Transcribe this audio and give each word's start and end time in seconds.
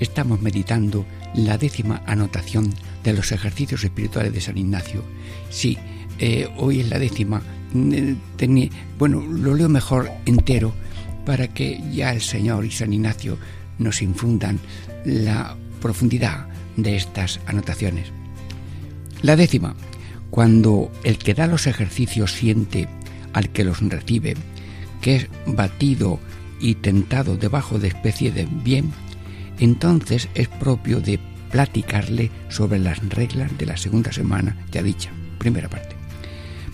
estamos 0.00 0.40
meditando 0.40 1.04
la 1.34 1.58
décima 1.58 2.02
anotación 2.06 2.72
de 3.04 3.12
los 3.12 3.32
ejercicios 3.32 3.84
espirituales 3.84 4.32
de 4.32 4.40
San 4.40 4.58
Ignacio. 4.58 5.02
Sí, 5.50 5.78
eh, 6.18 6.48
hoy 6.56 6.80
es 6.80 6.88
la 6.88 6.98
décima. 6.98 7.42
Mm, 7.72 8.14
bueno, 8.98 9.20
lo 9.20 9.54
leo 9.54 9.68
mejor 9.68 10.10
entero 10.26 10.72
para 11.24 11.48
que 11.48 11.80
ya 11.92 12.12
el 12.12 12.22
Señor 12.22 12.64
y 12.64 12.70
San 12.70 12.92
Ignacio 12.92 13.38
nos 13.78 14.02
infundan 14.02 14.58
la 15.04 15.56
profundidad 15.80 16.48
de 16.76 16.96
estas 16.96 17.40
anotaciones. 17.46 18.10
La 19.22 19.36
décima, 19.36 19.74
cuando 20.30 20.90
el 21.04 21.18
que 21.18 21.34
da 21.34 21.46
los 21.46 21.66
ejercicios 21.66 22.32
siente 22.32 22.88
al 23.32 23.50
que 23.50 23.64
los 23.64 23.80
recibe, 23.80 24.36
que 25.00 25.16
es 25.16 25.28
batido 25.46 26.18
y 26.60 26.76
tentado 26.76 27.36
debajo 27.36 27.78
de 27.78 27.88
especie 27.88 28.32
de 28.32 28.46
bien, 28.50 28.92
entonces 29.58 30.28
es 30.34 30.48
propio 30.48 31.00
de 31.00 31.18
platicarle 31.50 32.30
sobre 32.48 32.78
las 32.78 33.06
reglas 33.08 33.56
de 33.56 33.66
la 33.66 33.76
segunda 33.76 34.12
semana 34.12 34.56
ya 34.70 34.82
dicha, 34.82 35.10
primera 35.38 35.68
parte. 35.68 35.96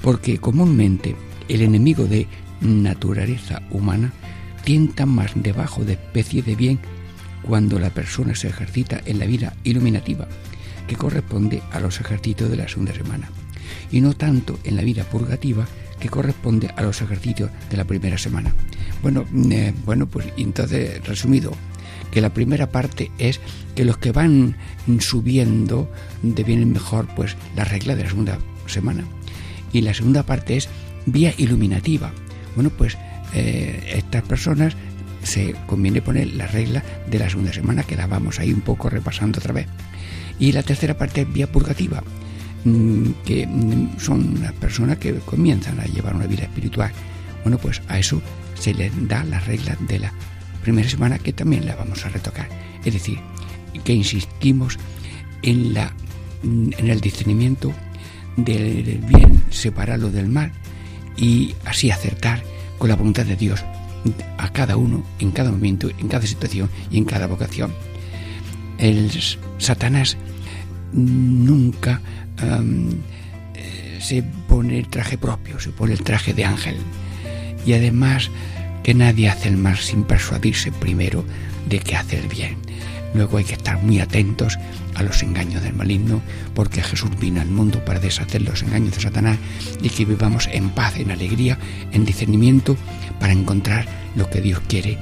Porque 0.03 0.39
comúnmente 0.39 1.17
el 1.49 1.63
enemigo 1.63 2.05
de 2.05 2.27
naturaleza 2.61 3.63
humana 3.71 4.13
tienta 4.65 5.07
más 5.07 5.33
debajo 5.35 5.85
de 5.85 5.93
especie 5.93 6.43
de 6.43 6.57
bien 6.57 6.79
cuando 7.43 7.79
la 7.79 7.91
persona 7.91 8.35
se 8.35 8.49
ejercita 8.49 9.01
en 9.05 9.19
la 9.19 9.27
vida 9.27 9.55
iluminativa, 9.65 10.27
que 10.87 10.97
corresponde 10.97 11.63
a 11.73 11.81
los 11.81 12.01
ejercicios 12.01 12.51
de 12.51 12.57
la 12.57 12.69
segunda 12.69 12.95
semana, 12.95 13.29
y 13.91 14.01
no 14.01 14.15
tanto 14.15 14.59
en 14.65 14.77
la 14.77 14.83
vida 14.83 15.05
purgativa, 15.05 15.67
que 16.01 16.09
corresponde 16.09 16.71
a 16.77 16.83
los 16.83 17.01
ejercicios 17.03 17.51
de 17.71 17.77
la 17.77 17.85
primera 17.85 18.19
semana. 18.19 18.55
Bueno, 19.03 19.27
eh, 19.51 19.73
bueno, 19.85 20.07
pues 20.07 20.27
entonces, 20.37 21.07
resumido, 21.07 21.53
que 22.15 22.21
la 22.21 22.33
primera 22.33 22.71
parte 22.71 23.11
es 23.19 23.41
que 23.75 23.85
los 23.85 23.99
que 23.99 24.13
van 24.13 24.57
subiendo 25.01 25.91
devienen 26.23 26.73
mejor 26.73 27.09
pues 27.17 27.37
la 27.57 27.65
regla 27.65 27.97
de 27.97 28.05
la 28.05 28.11
segunda 28.11 28.39
semana. 28.67 29.05
Y 29.73 29.81
la 29.81 29.93
segunda 29.93 30.23
parte 30.23 30.57
es 30.57 30.69
vía 31.07 31.35
iluminativa. 31.37 32.13
Bueno, 32.55 32.71
pues 32.71 32.97
eh, 33.35 33.95
estas 33.97 34.23
personas 34.23 34.77
se 35.25 35.57
conviene 35.67 36.03
poner 36.03 36.35
la 36.35 36.47
regla 36.47 36.85
de 37.11 37.19
la 37.19 37.29
segunda 37.29 37.53
semana, 37.53 37.83
que 37.83 37.97
la 37.97 38.07
vamos 38.07 38.39
ahí 38.39 38.53
un 38.53 38.61
poco 38.61 38.89
repasando 38.89 39.41
otra 39.41 39.53
vez. 39.53 39.67
Y 40.39 40.53
la 40.53 40.63
tercera 40.63 40.97
parte 40.97 41.23
es 41.23 41.33
vía 41.33 41.51
purgativa, 41.51 42.05
mm, 42.65 43.11
que 43.25 43.45
mm, 43.45 43.99
son 43.99 44.41
las 44.41 44.53
personas 44.53 44.99
que 44.99 45.15
comienzan 45.15 45.81
a 45.81 45.87
llevar 45.87 46.15
una 46.15 46.29
vida 46.29 46.45
espiritual. 46.45 46.93
Bueno, 47.43 47.59
pues 47.59 47.83
a 47.89 47.99
eso 47.99 48.23
se 48.55 48.73
les 48.73 48.93
da 49.09 49.25
la 49.25 49.41
regla 49.41 49.77
de 49.81 49.99
la 49.99 50.13
primera 50.65 50.89
semana, 50.89 51.19
que 51.19 51.33
también 51.33 51.67
la 51.67 51.77
vamos 51.77 52.05
a 52.05 52.09
retocar. 52.09 52.49
Es 52.85 52.93
decir, 52.93 53.19
que 53.85 53.93
insistimos 53.93 54.79
en, 55.43 55.75
la, 55.75 55.93
mm, 56.43 56.71
en 56.79 56.89
el 56.89 57.01
discernimiento 57.01 57.73
del 58.37 58.99
bien, 59.07 59.45
separarlo 59.51 60.11
del 60.11 60.29
mal 60.29 60.53
y 61.17 61.55
así 61.65 61.91
acertar 61.91 62.43
con 62.79 62.89
la 62.89 62.97
voluntad 62.97 63.25
de 63.25 63.37
Dios 63.37 63.65
a 64.39 64.53
cada 64.53 64.77
uno, 64.77 65.05
en 65.19 65.31
cada 65.31 65.51
momento, 65.51 65.89
en 65.89 66.09
cada 66.09 66.27
situación 66.27 66.69
y 66.91 66.99
en 66.99 67.05
cada 67.05 67.27
vocación. 67.27 67.73
El 68.79 69.11
Satanás 69.59 70.17
nunca 70.93 72.01
eh, 72.43 73.99
se 74.01 74.23
pone 74.49 74.79
el 74.79 74.89
traje 74.89 75.17
propio, 75.17 75.61
se 75.61 75.71
pone 75.71 75.93
el 75.93 76.03
traje 76.03 76.35
de 76.35 76.45
ángel. 76.45 76.77
Y 77.65 77.73
además 77.73 78.31
que 78.85 78.95
nadie 78.95 79.29
hace 79.29 79.49
el 79.49 79.57
mal 79.57 79.79
sin 79.79 80.05
persuadirse 80.05 80.71
primero 80.71 81.25
de 81.69 81.81
que 81.81 81.97
hace 81.97 82.19
el 82.19 82.29
bien. 82.29 82.57
Luego 83.15 83.39
hay 83.39 83.45
que 83.45 83.55
estar 83.55 83.81
muy 83.83 83.99
atentos 84.01 84.59
a 84.95 85.03
los 85.03 85.23
engaños 85.23 85.63
del 85.63 85.75
maligno, 85.75 86.21
porque 86.55 86.83
Jesús 86.83 87.11
vino 87.19 87.41
al 87.41 87.49
mundo 87.49 87.85
para 87.85 87.99
deshacer 87.99 88.43
los 88.43 88.63
engaños 88.63 88.95
de 88.95 89.01
Satanás 89.01 89.39
y 89.81 89.89
que 89.89 90.05
vivamos 90.05 90.49
en 90.53 90.71
paz, 90.71 90.99
en 90.99 91.11
alegría, 91.11 91.59
en 91.93 92.05
discernimiento, 92.05 92.77
para 93.19 93.33
encontrar 93.33 93.87
lo 94.17 94.29
que 94.29 94.41
Dios 94.41 94.61
quiere 94.69 94.99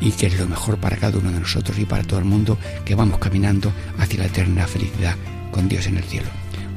y 0.00 0.12
que 0.12 0.26
es 0.26 0.38
lo 0.38 0.46
mejor 0.46 0.78
para 0.78 0.96
cada 0.96 1.18
uno 1.18 1.30
de 1.30 1.40
nosotros 1.40 1.78
y 1.78 1.84
para 1.84 2.04
todo 2.04 2.20
el 2.20 2.24
mundo, 2.24 2.56
que 2.84 2.94
vamos 2.94 3.18
caminando 3.18 3.72
hacia 3.98 4.20
la 4.20 4.26
eterna 4.26 4.66
felicidad 4.66 5.16
con 5.50 5.68
Dios 5.68 5.86
en 5.86 5.98
el 5.98 6.04
cielo. 6.04 6.28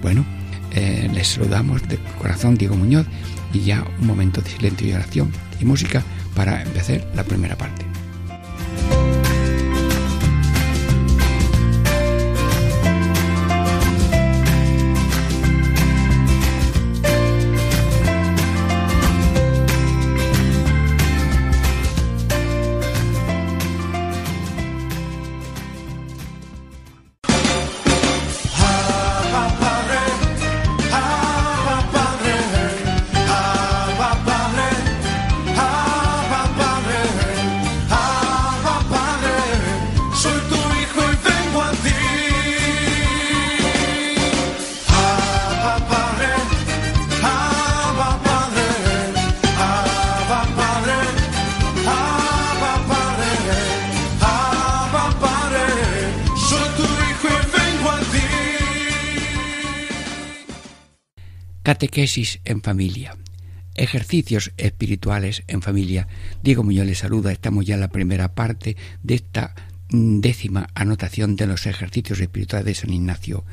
Bueno, 0.02 0.26
eh, 0.72 1.10
les 1.14 1.28
saludamos 1.28 1.88
de 1.88 1.98
corazón 2.18 2.56
Diego 2.56 2.76
Muñoz 2.76 3.06
y 3.54 3.62
ya 3.62 3.86
un 4.00 4.08
momento 4.08 4.42
de 4.42 4.50
silencio 4.50 4.88
y 4.88 4.94
oración 4.94 5.32
y 5.60 5.66
música 5.66 6.04
para 6.40 6.62
empezar 6.62 7.02
la 7.16 7.24
primera 7.26 7.58
parte. 7.58 7.89
Catequesis 61.70 62.40
en 62.46 62.64
familia. 62.64 63.16
Ejercicios 63.76 64.54
espirituales 64.58 65.44
en 65.46 65.62
familia. 65.62 66.08
Diego 66.42 66.64
Muñoz 66.64 66.88
les 66.88 66.98
saluda. 66.98 67.32
Estamos 67.32 67.64
ya 67.64 67.76
en 67.76 67.82
la 67.82 67.92
primera 67.92 68.34
parte 68.34 68.76
de 69.04 69.14
esta 69.14 69.54
mm, 69.92 70.20
décima 70.20 70.70
anotación 70.74 71.36
de 71.36 71.46
los 71.46 71.68
ejercicios 71.68 72.22
espirituales 72.22 72.66
de 72.66 72.74
San 72.74 72.92
Ignacio. 72.92 73.46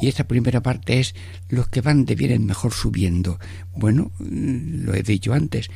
Y 0.00 0.06
esta 0.06 0.22
primera 0.22 0.62
parte 0.62 1.00
es 1.00 1.16
los 1.48 1.66
que 1.66 1.80
van 1.80 2.04
vienen 2.04 2.46
mejor 2.46 2.72
subiendo. 2.72 3.40
Bueno, 3.74 4.12
mm, 4.20 4.84
lo 4.84 4.94
he 4.94 5.02
dicho 5.02 5.32
antes. 5.32 5.68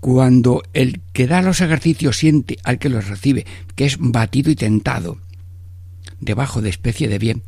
Cuando 0.00 0.64
el 0.72 1.00
que 1.12 1.28
da 1.28 1.42
los 1.42 1.60
ejercicios 1.60 2.16
siente 2.16 2.58
al 2.64 2.80
que 2.80 2.88
los 2.88 3.06
recibe, 3.06 3.46
que 3.76 3.84
es 3.84 3.98
batido 4.00 4.50
y 4.50 4.56
tentado, 4.56 5.20
debajo 6.18 6.60
de 6.60 6.70
especie 6.70 7.06
de 7.06 7.20
bien, 7.20 7.44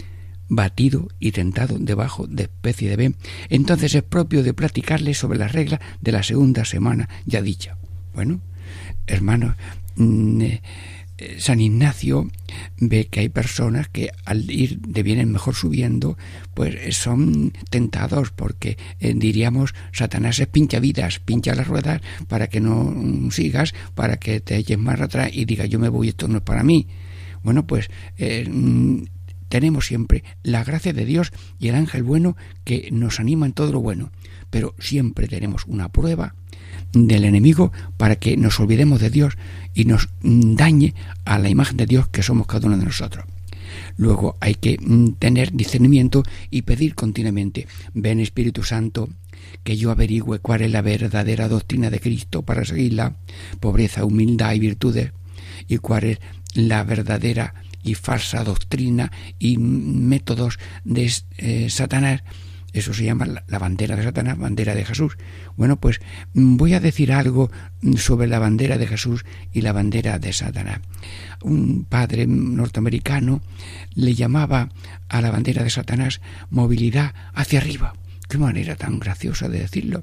batido 0.48 1.08
y 1.18 1.32
tentado 1.32 1.78
debajo 1.78 2.26
de 2.26 2.44
especie 2.44 2.90
de 2.90 2.96
bien, 2.96 3.16
entonces 3.48 3.94
es 3.94 4.02
propio 4.02 4.42
de 4.42 4.54
platicarle 4.54 5.14
sobre 5.14 5.38
la 5.38 5.48
regla 5.48 5.80
de 6.00 6.12
la 6.12 6.22
segunda 6.22 6.64
semana 6.64 7.08
ya 7.26 7.42
dicha. 7.42 7.76
Bueno, 8.14 8.40
hermanos, 9.06 9.54
mm, 9.96 10.42
eh, 11.20 11.40
San 11.40 11.60
Ignacio 11.60 12.30
ve 12.78 13.08
que 13.08 13.20
hay 13.20 13.28
personas 13.28 13.88
que 13.88 14.10
al 14.24 14.48
ir 14.50 14.78
de 14.78 15.02
bien 15.02 15.32
mejor 15.32 15.56
subiendo, 15.56 16.16
pues 16.54 16.96
son 16.96 17.52
tentados 17.70 18.30
porque 18.30 18.78
eh, 19.00 19.14
diríamos 19.16 19.74
Satanás 19.92 20.38
es 20.38 20.46
pincha 20.46 20.78
vidas, 20.78 21.18
pincha 21.18 21.56
las 21.56 21.66
ruedas 21.66 22.02
para 22.28 22.46
que 22.46 22.60
no 22.60 22.94
sigas, 23.32 23.74
para 23.96 24.18
que 24.18 24.40
te 24.40 24.56
eches 24.56 24.78
más 24.78 25.00
atrás 25.00 25.30
y 25.32 25.44
diga 25.44 25.66
yo 25.66 25.80
me 25.80 25.88
voy, 25.88 26.08
esto 26.10 26.28
no 26.28 26.38
es 26.38 26.44
para 26.44 26.62
mí. 26.62 26.86
Bueno, 27.42 27.66
pues 27.66 27.90
eh, 28.16 28.48
mm, 28.48 29.02
tenemos 29.48 29.86
siempre 29.86 30.24
la 30.42 30.64
gracia 30.64 30.92
de 30.92 31.04
Dios 31.04 31.32
y 31.58 31.68
el 31.68 31.74
ángel 31.74 32.02
bueno 32.02 32.36
que 32.64 32.88
nos 32.92 33.20
anima 33.20 33.46
en 33.46 33.52
todo 33.52 33.72
lo 33.72 33.80
bueno, 33.80 34.10
pero 34.50 34.74
siempre 34.78 35.28
tenemos 35.28 35.64
una 35.66 35.90
prueba 35.90 36.34
del 36.92 37.24
enemigo 37.24 37.72
para 37.96 38.16
que 38.16 38.36
nos 38.36 38.58
olvidemos 38.60 39.00
de 39.00 39.10
Dios 39.10 39.36
y 39.74 39.84
nos 39.84 40.08
dañe 40.22 40.94
a 41.24 41.38
la 41.38 41.48
imagen 41.48 41.76
de 41.76 41.86
Dios 41.86 42.08
que 42.08 42.22
somos 42.22 42.46
cada 42.46 42.66
uno 42.66 42.78
de 42.78 42.84
nosotros. 42.84 43.24
Luego 43.96 44.36
hay 44.40 44.54
que 44.54 44.78
mm, 44.80 45.12
tener 45.18 45.52
discernimiento 45.52 46.22
y 46.50 46.62
pedir 46.62 46.94
continuamente, 46.94 47.66
ven 47.94 48.20
Espíritu 48.20 48.62
Santo, 48.62 49.08
que 49.64 49.76
yo 49.76 49.90
averigüe 49.90 50.38
cuál 50.38 50.62
es 50.62 50.70
la 50.70 50.82
verdadera 50.82 51.48
doctrina 51.48 51.90
de 51.90 52.00
Cristo 52.00 52.42
para 52.42 52.64
seguirla, 52.64 53.16
pobreza, 53.60 54.04
humildad 54.04 54.54
y 54.54 54.60
virtudes, 54.60 55.12
y 55.68 55.78
cuál 55.78 56.04
es 56.04 56.18
la 56.54 56.82
verdadera 56.84 57.54
y 57.88 57.94
falsa 57.94 58.44
doctrina 58.44 59.10
y 59.38 59.58
métodos 59.58 60.58
de 60.84 61.12
eh, 61.38 61.70
Satanás 61.70 62.22
eso 62.72 62.92
se 62.92 63.04
llama 63.04 63.26
la 63.46 63.58
bandera 63.58 63.96
de 63.96 64.04
Satanás, 64.04 64.38
bandera 64.38 64.74
de 64.74 64.84
Jesús. 64.84 65.16
Bueno, 65.56 65.76
pues 65.76 66.00
mm, 66.34 66.56
voy 66.56 66.74
a 66.74 66.80
decir 66.80 67.12
algo 67.12 67.50
mm, 67.80 67.96
sobre 67.96 68.28
la 68.28 68.38
bandera 68.38 68.76
de 68.76 68.86
Jesús 68.86 69.24
y 69.52 69.62
la 69.62 69.72
bandera 69.72 70.18
de 70.18 70.32
Satanás. 70.32 70.80
Un 71.42 71.84
padre 71.84 72.26
norteamericano 72.26 73.40
le 73.94 74.14
llamaba 74.14 74.68
a 75.08 75.20
la 75.22 75.30
bandera 75.30 75.64
de 75.64 75.70
Satanás 75.70 76.20
movilidad 76.50 77.14
hacia 77.34 77.60
arriba. 77.60 77.94
Qué 78.28 78.36
manera 78.36 78.76
tan 78.76 78.98
graciosa 78.98 79.48
de 79.48 79.60
decirlo. 79.60 80.02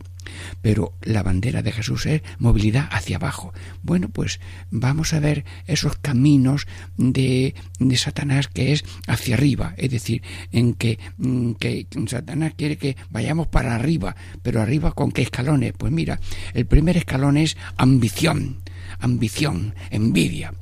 Pero 0.64 0.94
la 1.04 1.22
bandera 1.22 1.62
de 1.62 1.72
Jesús 1.72 2.08
es 2.08 2.24
movilidad 2.40 2.88
hacia 2.92 3.18
abajo. 3.18 3.54
Bueno, 3.84 4.10
pues 4.10 4.40
vamos 4.72 5.14
a 5.14 5.20
ver 5.20 5.46
esos 5.68 5.98
caminos 5.98 6.66
de, 6.98 7.54
de 7.80 7.98
Satanás 7.98 8.48
que 8.48 8.72
es 8.72 8.84
hacia 9.06 9.36
arriba. 9.36 9.76
Es 9.78 9.92
decir, 9.92 10.24
en 10.52 10.74
que, 10.74 10.98
mm, 11.18 11.52
que 11.54 11.86
Satanás 12.08 12.54
quiere 12.58 12.78
que 12.78 12.98
vayamos 13.12 13.48
para 13.48 13.76
arriba. 13.76 14.16
Pero 14.42 14.60
arriba 14.60 14.94
con 14.94 15.12
qué 15.12 15.22
escalones? 15.22 15.74
Pues 15.78 15.92
mira, 15.92 16.20
el 16.56 16.66
primer 16.66 16.98
escalón 16.98 17.38
es 17.38 17.56
ambición 17.78 18.64
ambición, 19.00 19.76
envidia 19.90 20.54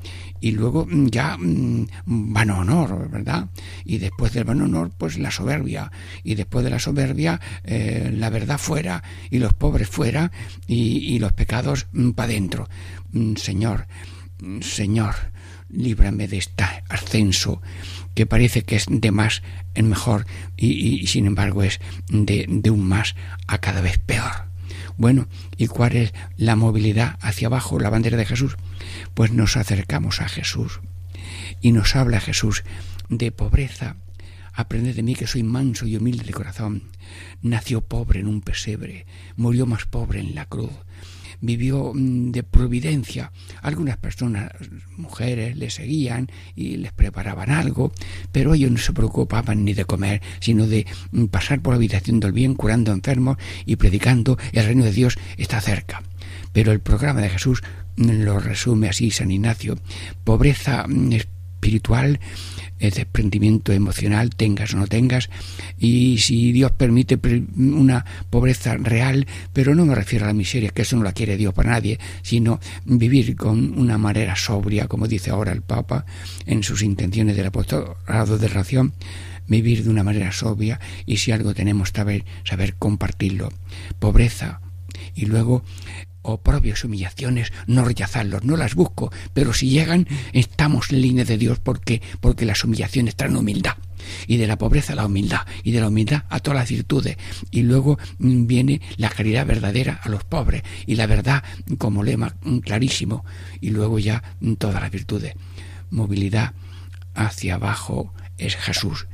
y 0.43 0.51
luego 0.51 0.85
mm, 0.85 1.07
ya 1.07 1.37
mm, 1.37 1.87
van 2.05 2.49
honor, 2.49 3.09
¿verdad? 3.09 3.47
Y 3.85 3.99
después 3.99 4.33
del 4.33 4.43
van 4.43 4.61
honor, 4.61 4.91
pues 4.97 5.17
la 5.17 5.31
soberbia, 5.31 5.89
y 6.21 6.35
después 6.35 6.65
de 6.65 6.69
la 6.69 6.79
soberbia, 6.79 7.39
eh, 7.63 8.11
la 8.13 8.29
verdad 8.29 8.57
fuera, 8.57 9.03
y 9.31 9.39
los 9.39 9.53
pobres 9.53 9.87
fuera, 9.87 10.33
y, 10.67 11.17
los 11.19 11.31
pecados 11.31 11.87
mm, 11.93 12.09
para 12.11 12.33
adentro. 12.33 12.67
Señor, 13.37 13.87
Señor, 14.59 15.15
líbrame 15.69 16.27
de 16.27 16.39
este 16.39 16.65
ascenso 16.89 17.61
que 18.13 18.25
parece 18.25 18.63
que 18.63 18.75
es 18.75 18.85
de 18.89 19.11
más 19.11 19.43
en 19.75 19.87
mejor 19.87 20.25
y, 20.57 21.07
sin 21.07 21.25
embargo 21.25 21.63
es 21.63 21.79
de, 22.09 22.45
de 22.49 22.69
un 22.69 22.85
más 22.85 23.15
a 23.47 23.59
cada 23.59 23.79
vez 23.79 23.97
peor. 23.97 24.51
Bueno, 24.97 25.27
¿y 25.57 25.67
cuál 25.67 25.95
es 25.95 26.13
la 26.35 26.57
movilidad 26.57 27.17
hacia 27.21 27.47
abajo, 27.47 27.79
la 27.79 27.89
bandera 27.89 28.17
de 28.17 28.25
Jesús? 28.25 28.57
Pues 29.13 29.31
nos 29.31 29.57
acercamos 29.57 30.21
a 30.21 30.29
Jesús 30.29 30.81
y 31.61 31.71
nos 31.71 31.95
habla 31.95 32.19
Jesús 32.19 32.63
de 33.09 33.31
pobreza. 33.31 33.97
Aprende 34.53 34.93
de 34.93 35.03
mí 35.03 35.15
que 35.15 35.27
soy 35.27 35.43
manso 35.43 35.87
y 35.87 35.95
humilde 35.95 36.25
de 36.25 36.33
corazón. 36.33 36.83
Nació 37.41 37.81
pobre 37.81 38.19
en 38.19 38.27
un 38.27 38.41
pesebre, 38.41 39.05
murió 39.35 39.65
más 39.65 39.85
pobre 39.85 40.19
en 40.19 40.35
la 40.35 40.45
cruz 40.45 40.73
vivió 41.43 41.91
mm, 41.93 42.31
de 42.31 42.43
providencia. 42.43 43.31
Algunas 43.61 43.97
personas, 43.97 44.51
mujeres, 44.95 45.57
le 45.57 45.69
seguían 45.69 46.31
y 46.55 46.77
les 46.77 46.93
preparaban 46.93 47.51
algo, 47.51 47.91
pero 48.31 48.53
ellos 48.53 48.71
no 48.71 48.77
se 48.77 48.93
preocupaban 48.93 49.63
ni 49.65 49.73
de 49.73 49.85
comer, 49.85 50.21
sino 50.39 50.65
de 50.65 50.87
mm, 51.11 51.25
pasar 51.25 51.61
por 51.61 51.73
la 51.73 51.77
habitación 51.77 52.19
del 52.19 52.31
bien, 52.31 52.55
curando 52.55 52.91
enfermos 52.91 53.37
y 53.65 53.75
predicando 53.75 54.37
el 54.53 54.65
reino 54.65 54.85
de 54.85 54.93
Dios 54.93 55.17
está 55.37 55.59
cerca. 55.61 56.01
Pero 56.53 56.71
el 56.71 56.79
programa 56.79 57.21
de 57.21 57.29
Jesús 57.29 57.61
lo 57.97 58.39
resume 58.39 58.89
así 58.89 59.11
San 59.11 59.31
Ignacio, 59.31 59.77
pobreza 60.23 60.85
espiritual, 61.63 62.19
el 62.79 62.91
desprendimiento 62.91 63.71
emocional, 63.71 64.31
tengas 64.35 64.73
o 64.73 64.77
no 64.77 64.87
tengas, 64.87 65.29
y 65.79 66.17
si 66.17 66.51
Dios 66.51 66.71
permite 66.73 67.17
una 67.55 68.03
pobreza 68.29 68.75
real, 68.75 69.25
pero 69.53 69.73
no 69.73 69.85
me 69.85 69.95
refiero 69.95 70.25
a 70.25 70.27
la 70.27 70.33
miseria, 70.33 70.71
que 70.71 70.81
eso 70.81 70.97
no 70.97 71.03
la 71.03 71.13
quiere 71.13 71.37
Dios 71.37 71.53
para 71.53 71.71
nadie, 71.71 71.99
sino 72.21 72.59
vivir 72.83 73.37
con 73.37 73.79
una 73.79 73.97
manera 73.97 74.35
sobria, 74.35 74.87
como 74.87 75.07
dice 75.07 75.31
ahora 75.31 75.53
el 75.53 75.61
Papa 75.61 76.05
en 76.45 76.63
sus 76.63 76.81
intenciones 76.81 77.37
del 77.37 77.47
apostolado 77.47 78.37
de 78.37 78.47
ración, 78.49 78.93
vivir 79.47 79.83
de 79.83 79.89
una 79.89 80.03
manera 80.03 80.33
sobria 80.33 80.81
y 81.05 81.17
si 81.17 81.31
algo 81.31 81.53
tenemos 81.53 81.89
saber, 81.89 82.25
saber 82.43 82.75
compartirlo. 82.75 83.53
Pobreza 83.99 84.59
y 85.15 85.25
luego 85.25 85.63
oprobios, 86.23 86.83
humillaciones, 86.83 87.53
no 87.67 87.85
rechazarlos, 87.85 88.43
no 88.43 88.57
las 88.57 88.73
busco, 88.73 89.11
pero 89.33 89.53
si 89.53 89.69
llegan, 89.69 90.07
estamos 90.31 90.91
en 90.91 91.01
línea 91.01 91.25
de 91.25 91.37
Dios 91.37 91.59
porque, 91.59 92.01
porque 92.19 92.45
las 92.45 92.63
humillaciones 92.63 93.15
traen 93.15 93.37
humildad. 93.37 93.75
Y 94.27 94.35
de 94.35 94.47
la 94.47 94.57
pobreza 94.57 94.93
a 94.93 94.95
la 94.97 95.05
humildad, 95.05 95.41
y 95.63 95.71
de 95.71 95.79
la 95.79 95.87
humildad 95.87 96.23
a 96.29 96.39
todas 96.39 96.59
las 96.59 96.69
virtudes. 96.69 97.15
Y 97.51 97.61
luego 97.61 97.97
mm, 98.17 98.47
viene 98.47 98.81
la 98.97 99.09
caridad 99.09 99.45
verdadera 99.45 100.01
a 100.03 100.09
los 100.09 100.25
pobres, 100.25 100.63
y 100.85 100.95
la 100.95 101.07
verdad 101.07 101.43
como 101.77 102.03
lema 102.03 102.35
mm, 102.41 102.57
clarísimo, 102.59 103.23
y 103.61 103.69
luego 103.69 103.99
ya 103.99 104.23
mm, 104.41 104.53
todas 104.55 104.81
las 104.81 104.91
virtudes. 104.91 105.35
Movilidad 105.89 106.53
hacia 107.13 107.55
abajo 107.55 108.13
es 108.37 108.55
Jesús, 108.55 109.07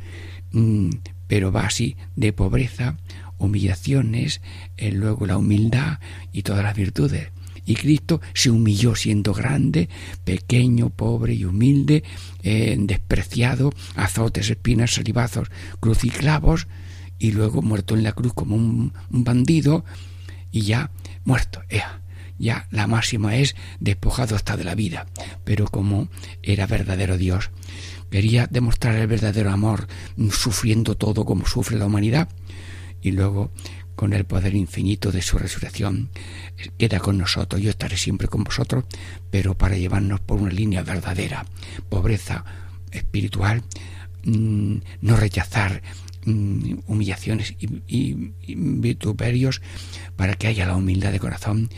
pero 1.27 1.51
va 1.51 1.67
así 1.67 1.95
de 2.15 2.33
pobreza 2.33 2.97
humillaciones, 3.39 4.41
eh, 4.77 4.91
luego 4.91 5.25
la 5.25 5.37
humildad 5.37 5.99
y 6.31 6.43
todas 6.43 6.63
las 6.63 6.75
virtudes. 6.75 7.29
Y 7.65 7.75
Cristo 7.75 8.19
se 8.33 8.49
humilló 8.49 8.95
siendo 8.95 9.33
grande, 9.33 9.89
pequeño, 10.23 10.89
pobre 10.89 11.33
y 11.33 11.45
humilde, 11.45 12.03
eh, 12.41 12.75
despreciado, 12.79 13.71
azotes, 13.95 14.49
espinas, 14.49 14.91
salivazos, 14.91 15.49
cruciclavos, 15.79 16.67
y 17.19 17.31
luego 17.31 17.61
muerto 17.61 17.95
en 17.95 18.03
la 18.03 18.13
cruz 18.13 18.33
como 18.33 18.55
un, 18.55 18.93
bandido, 19.09 19.83
y 20.51 20.61
ya 20.61 20.89
muerto. 21.25 21.61
ya 22.39 22.67
la 22.71 22.87
máxima 22.87 23.35
es 23.35 23.55
despojado 23.79 24.35
hasta 24.35 24.55
de 24.57 24.63
la 24.63 24.73
vida. 24.73 25.05
Pero 25.43 25.67
como 25.67 26.09
era 26.41 26.65
verdadero 26.65 27.17
Dios, 27.17 27.51
quería 28.09 28.47
demostrar 28.47 28.95
el 28.95 29.07
verdadero 29.07 29.51
amor, 29.51 29.87
sufriendo 30.31 30.95
todo 30.95 31.25
como 31.25 31.45
sufre 31.45 31.77
la 31.77 31.85
humanidad, 31.85 32.29
y 33.01 33.11
luego 33.11 33.51
con 33.99 34.13
el 34.13 34.23
poder 34.23 34.55
infinito 34.55 35.11
de 35.11 35.21
su 35.21 35.37
resurrección, 35.37 36.09
queda 36.77 36.99
con 36.99 37.17
nosotros. 37.17 37.61
Yo 37.61 37.69
estaré 37.69 37.97
siempre 37.97 38.29
con 38.29 38.45
vosotros, 38.45 38.85
pero 39.29 39.57
para 39.57 39.75
llevarnos 39.75 40.21
por 40.21 40.39
una 40.39 40.53
línea 40.53 40.83
verdadera, 40.83 41.45
pobreza 41.89 42.45
espiritual, 42.91 43.61
mm, 44.23 44.77
no 45.01 45.17
rechazar 45.17 45.81
mm, 46.25 46.75
humillaciones 46.87 47.55
y, 47.59 48.31
vituperios 48.47 49.61
para 50.15 50.35
que 50.35 50.47
haya 50.47 50.65
la 50.65 50.77
humildad 50.77 51.11
de 51.11 51.19
corazón, 51.19 51.69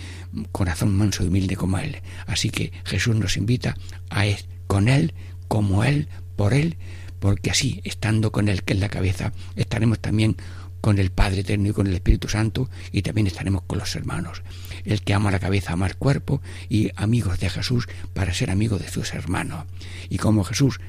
corazón 0.51 0.95
manso 0.95 1.23
y 1.23 1.27
humilde 1.27 1.55
como 1.55 1.79
Él. 1.79 2.03
Así 2.27 2.51
que 2.51 2.71
Jesús 2.85 3.15
nos 3.15 3.35
invita 3.35 3.75
a 4.11 4.27
ir 4.27 4.37
con 4.67 4.89
Él, 4.89 5.15
como 5.47 5.83
Él, 5.83 6.07
por 6.35 6.53
Él, 6.53 6.77
porque 7.19 7.49
así, 7.49 7.81
estando 7.83 8.31
con 8.31 8.47
Él, 8.47 8.63
que 8.63 8.73
es 8.73 8.79
la 8.79 8.89
cabeza, 8.89 9.33
estaremos 9.55 9.99
también 9.99 10.37
con 10.81 10.97
el 10.97 11.11
Padre 11.11 11.41
Eterno 11.41 11.69
y 11.69 11.73
con 11.73 11.87
el 11.87 11.93
Espíritu 11.93 12.27
Santo 12.27 12.69
y 12.91 13.03
también 13.03 13.27
estaremos 13.27 13.61
con 13.63 13.79
los 13.79 13.95
hermanos. 13.95 14.43
El 14.83 15.01
que 15.03 15.13
ama 15.13 15.31
la 15.31 15.39
cabeza 15.39 15.73
ama 15.73 15.87
el 15.87 15.95
cuerpo 15.95 16.41
y 16.67 16.91
amigos 16.95 17.39
de 17.39 17.49
Jesús 17.49 17.87
para 18.13 18.33
ser 18.33 18.49
amigos 18.49 18.81
de 18.81 18.89
sus 18.89 19.13
hermanos. 19.13 19.65
Y 20.09 20.17
como 20.17 20.43
Jesús 20.43 20.79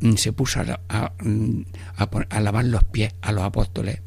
mm, 0.00 0.14
se 0.14 0.32
puso 0.32 0.60
a, 0.60 1.12
mm, 1.22 1.62
lavar 2.40 2.64
los 2.64 2.84
pies 2.84 3.12
a 3.20 3.32
los 3.32 3.42
apóstoles, 3.42 4.00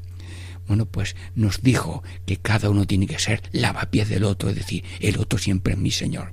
bueno, 0.67 0.85
pues 0.85 1.15
nos 1.35 1.61
dijo 1.61 2.03
que 2.25 2.37
cada 2.37 2.69
uno 2.69 2.87
tiene 2.87 3.05
que 3.05 3.19
ser 3.19 3.43
lavapiés 3.51 4.07
del 4.07 4.23
otro, 4.23 4.49
es 4.49 4.55
decir, 4.55 4.83
el 5.01 5.17
otro 5.17 5.37
siempre 5.37 5.73
es 5.73 5.79
mi 5.79 5.91
Señor. 5.91 6.31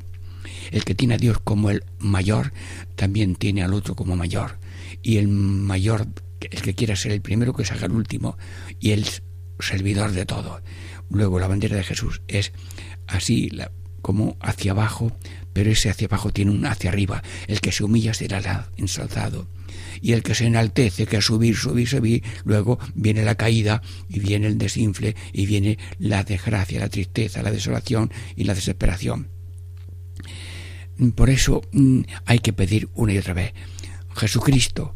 El 0.70 0.84
que 0.84 0.94
tiene 0.94 1.14
a 1.14 1.18
Dios 1.18 1.40
como 1.42 1.70
el 1.70 1.84
mayor, 1.98 2.52
también 2.94 3.34
tiene 3.34 3.64
al 3.64 3.74
otro 3.74 3.96
como 3.96 4.14
mayor. 4.14 4.58
Y 5.02 5.16
el 5.16 5.26
mayor 5.26 6.06
el 6.40 6.62
que 6.62 6.74
quiera 6.74 6.96
ser 6.96 7.12
el 7.12 7.20
primero 7.20 7.54
que 7.54 7.64
salga 7.64 7.86
el 7.86 7.92
último 7.92 8.36
y 8.78 8.92
el 8.92 9.06
servidor 9.58 10.12
de 10.12 10.26
todo. 10.26 10.60
Luego 11.10 11.38
la 11.38 11.48
bandera 11.48 11.76
de 11.76 11.84
Jesús 11.84 12.22
es 12.28 12.52
así 13.06 13.50
como 14.02 14.36
hacia 14.40 14.72
abajo, 14.72 15.12
pero 15.52 15.70
ese 15.70 15.90
hacia 15.90 16.06
abajo 16.06 16.32
tiene 16.32 16.52
un 16.52 16.66
hacia 16.66 16.90
arriba. 16.90 17.22
El 17.46 17.60
que 17.60 17.72
se 17.72 17.84
humilla 17.84 18.14
será 18.14 18.68
ensalzado. 18.76 19.48
Y 20.00 20.12
el 20.12 20.22
que 20.22 20.34
se 20.34 20.46
enaltece, 20.46 21.06
que 21.06 21.20
subir, 21.20 21.56
subir, 21.56 21.88
subir, 21.88 22.22
luego 22.44 22.78
viene 22.94 23.22
la 23.22 23.34
caída 23.34 23.82
y 24.08 24.20
viene 24.20 24.46
el 24.46 24.58
desinfle 24.58 25.14
y 25.32 25.46
viene 25.46 25.78
la 25.98 26.24
desgracia, 26.24 26.80
la 26.80 26.88
tristeza, 26.88 27.42
la 27.42 27.50
desolación 27.50 28.10
y 28.36 28.44
la 28.44 28.54
desesperación. 28.54 29.28
Por 31.14 31.30
eso 31.30 31.62
mm, 31.72 32.00
hay 32.26 32.38
que 32.40 32.52
pedir 32.52 32.88
una 32.94 33.12
y 33.12 33.18
otra 33.18 33.34
vez, 33.34 33.52
Jesucristo, 34.14 34.94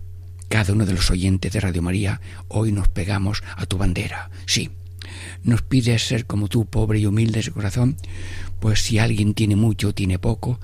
cada 0.54 0.72
uno 0.72 0.86
de 0.86 0.92
los 0.92 1.10
oyentes 1.10 1.52
de 1.52 1.58
Radio 1.58 1.82
María, 1.82 2.20
hoy 2.46 2.70
nos 2.70 2.86
pegamos 2.86 3.42
a 3.56 3.66
tu 3.66 3.76
bandera. 3.76 4.30
Sí, 4.46 4.70
nos 5.42 5.62
pides 5.62 6.06
ser 6.06 6.26
como 6.26 6.46
tú, 6.46 6.64
pobre 6.64 7.00
y 7.00 7.06
humilde 7.06 7.42
de 7.42 7.50
corazón, 7.50 7.96
pues 8.60 8.80
si 8.80 9.00
alguien 9.00 9.34
tiene 9.34 9.56
mucho 9.56 9.88
o 9.88 9.94
tiene 9.94 10.20
poco, 10.20 10.60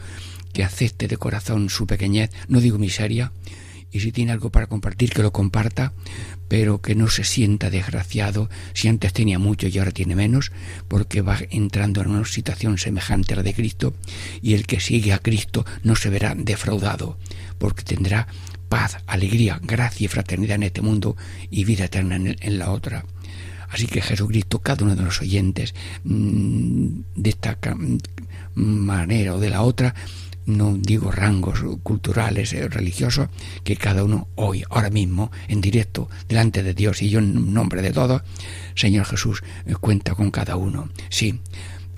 que 0.53 0.63
acepte 0.63 1.09
de 1.09 1.17
corazón 1.17 1.71
su 1.71 1.89
pequeñez, 1.89 2.31
no 2.47 2.61
digo 2.61 2.79
miseria, 2.79 3.33
y 3.91 3.99
si 3.99 4.13
tiene 4.13 4.31
algo 4.31 4.51
para 4.51 4.69
compartir, 4.69 5.11
que 5.11 5.23
lo 5.23 5.33
comparta, 5.33 5.93
pero 6.47 6.81
que 6.81 6.95
no 6.95 7.09
se 7.09 7.25
sienta 7.25 7.69
desgraciado 7.69 8.49
si 8.75 8.87
antes 8.87 9.13
tenía 9.13 9.41
mucho 9.41 9.67
y 9.67 9.77
ahora 9.77 9.91
tiene 9.91 10.15
menos, 10.15 10.53
porque 10.87 11.21
va 11.21 11.41
entrando 11.51 12.01
en 12.01 12.11
una 12.11 12.25
situación 12.27 12.79
semejante 12.79 13.35
a 13.35 13.39
la 13.39 13.43
de 13.43 13.55
Cristo, 13.55 13.95
y 14.41 14.55
el 14.55 14.69
que 14.69 14.79
sigue 14.79 15.13
a 15.13 15.19
Cristo 15.19 15.67
no 15.83 15.97
se 15.97 16.11
verá 16.11 16.37
defraudado, 16.37 17.19
porque 17.61 17.85
tendrá 17.85 18.27
paz, 18.71 18.97
alegría, 19.07 19.61
gracia 19.63 20.07
y 20.07 20.09
fraternidad 20.09 20.57
en 20.57 20.65
este 20.65 20.81
mundo 20.81 21.17
y 21.51 21.65
vida 21.65 21.85
eterna 21.85 22.17
en, 22.17 22.59
la 22.59 22.71
otra. 22.71 23.05
Así 23.69 23.87
que 23.87 24.01
Jesucristo, 24.01 24.61
cada 24.61 24.85
uno 24.85 24.97
de 24.97 25.03
los 25.03 25.21
oyentes, 25.21 25.75
mm, 26.03 26.87
de 27.15 27.31
esta 27.31 27.59
manera 28.55 29.35
o 29.35 29.39
de 29.39 29.51
la 29.51 29.63
otra, 29.63 29.95
no 30.47 30.77
digo 30.77 31.13
rangos 31.13 31.61
culturales, 31.83 32.53
eh, 32.55 32.67
religiosos, 32.69 33.29
que 33.63 33.77
cada 33.77 34.03
uno 34.05 34.29
hoy, 34.37 34.65
ahora 34.71 34.91
mismo, 34.91 35.31
en 35.49 35.61
directo, 35.61 36.09
delante 36.29 36.63
de 36.63 36.75
Dios 36.75 37.03
y 37.03 37.11
yo 37.11 37.19
en 37.19 37.53
nombre 37.53 37.83
de 37.83 37.93
todos, 37.93 38.23
Señor 38.75 39.05
Jesús, 39.05 39.43
eh, 39.67 39.75
cuenta 39.75 40.15
con 40.15 40.31
cada 40.31 40.57
uno. 40.57 40.89
Sí, 41.11 41.41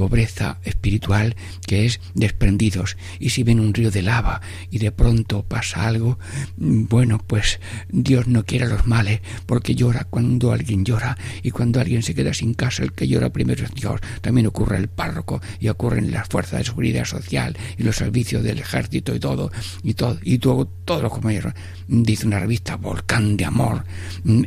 pobreza 0.02 0.58
espiritual 0.64 1.36
que 1.64 1.86
es 1.86 2.00
desprendidos. 2.14 2.96
Y 3.20 3.30
si 3.30 3.44
ven 3.44 3.60
un 3.60 3.72
río 3.72 3.92
de 3.92 4.02
lava 4.02 4.40
y 4.68 4.78
de 4.78 4.90
pronto 4.90 5.44
pasa 5.44 5.86
algo, 5.86 6.18
bueno, 6.56 7.22
pues 7.24 7.60
Dios 7.88 8.26
no 8.26 8.44
quiere 8.44 8.66
los 8.66 8.84
males, 8.84 9.20
porque 9.46 9.76
llora 9.76 10.02
cuando 10.10 10.50
alguien 10.50 10.84
llora 10.84 11.16
y 11.44 11.52
cuando 11.52 11.78
alguien 11.80 12.02
se 12.02 12.16
queda 12.16 12.34
sin 12.34 12.54
casa, 12.54 12.82
el 12.82 12.94
que 12.94 13.06
llora 13.06 13.30
primero 13.30 13.64
es 13.64 13.72
Dios. 13.74 14.00
También 14.22 14.48
ocurre 14.48 14.76
el 14.76 14.88
párroco 14.88 15.40
y 15.60 15.68
ocurren 15.68 16.10
las 16.10 16.26
fuerzas 16.26 16.58
de 16.58 16.64
seguridad 16.64 17.04
social 17.04 17.56
y 17.78 17.84
los 17.84 17.94
servicios 17.94 18.42
del 18.42 18.58
ejército 18.58 19.14
y 19.14 19.20
todo, 19.20 19.52
y 19.84 19.94
todo, 19.94 20.18
y 20.24 20.38
todo, 20.38 20.66
todos 20.84 21.02
los 21.04 21.12
compañeros. 21.12 21.54
Dice 21.86 22.26
una 22.26 22.40
revista, 22.40 22.74
Volcán 22.74 23.36
de 23.36 23.44
Amor, 23.44 23.84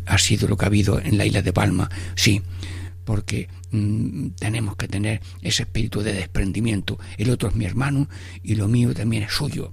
ha 0.05 0.17
sido 0.17 0.49
lo 0.49 0.57
que 0.57 0.65
ha 0.65 0.67
habido 0.67 0.99
en 0.99 1.17
la 1.17 1.25
isla 1.25 1.41
de 1.41 1.53
Palma. 1.53 1.89
Sí, 2.15 2.41
porque 3.05 3.47
mm, 3.75 4.29
tenemos 4.39 4.75
que 4.75 4.87
tener 4.87 5.21
ese 5.41 5.63
espíritu 5.63 6.01
de 6.01 6.13
desprendimiento. 6.13 6.99
El 7.17 7.29
otro 7.29 7.49
es 7.49 7.55
mi 7.55 7.65
hermano 7.65 8.07
y 8.43 8.55
lo 8.55 8.67
mío 8.67 8.93
también 8.93 9.23
es 9.23 9.33
suyo. 9.33 9.71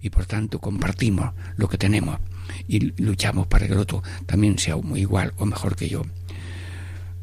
Y 0.00 0.10
por 0.10 0.26
tanto 0.26 0.58
compartimos 0.58 1.32
lo 1.56 1.68
que 1.68 1.78
tenemos 1.78 2.18
y 2.66 2.92
luchamos 3.02 3.46
para 3.46 3.66
que 3.66 3.72
el 3.72 3.78
otro 3.78 4.02
también 4.26 4.58
sea 4.58 4.76
igual 4.96 5.32
o 5.36 5.46
mejor 5.46 5.76
que 5.76 5.88
yo. 5.88 6.02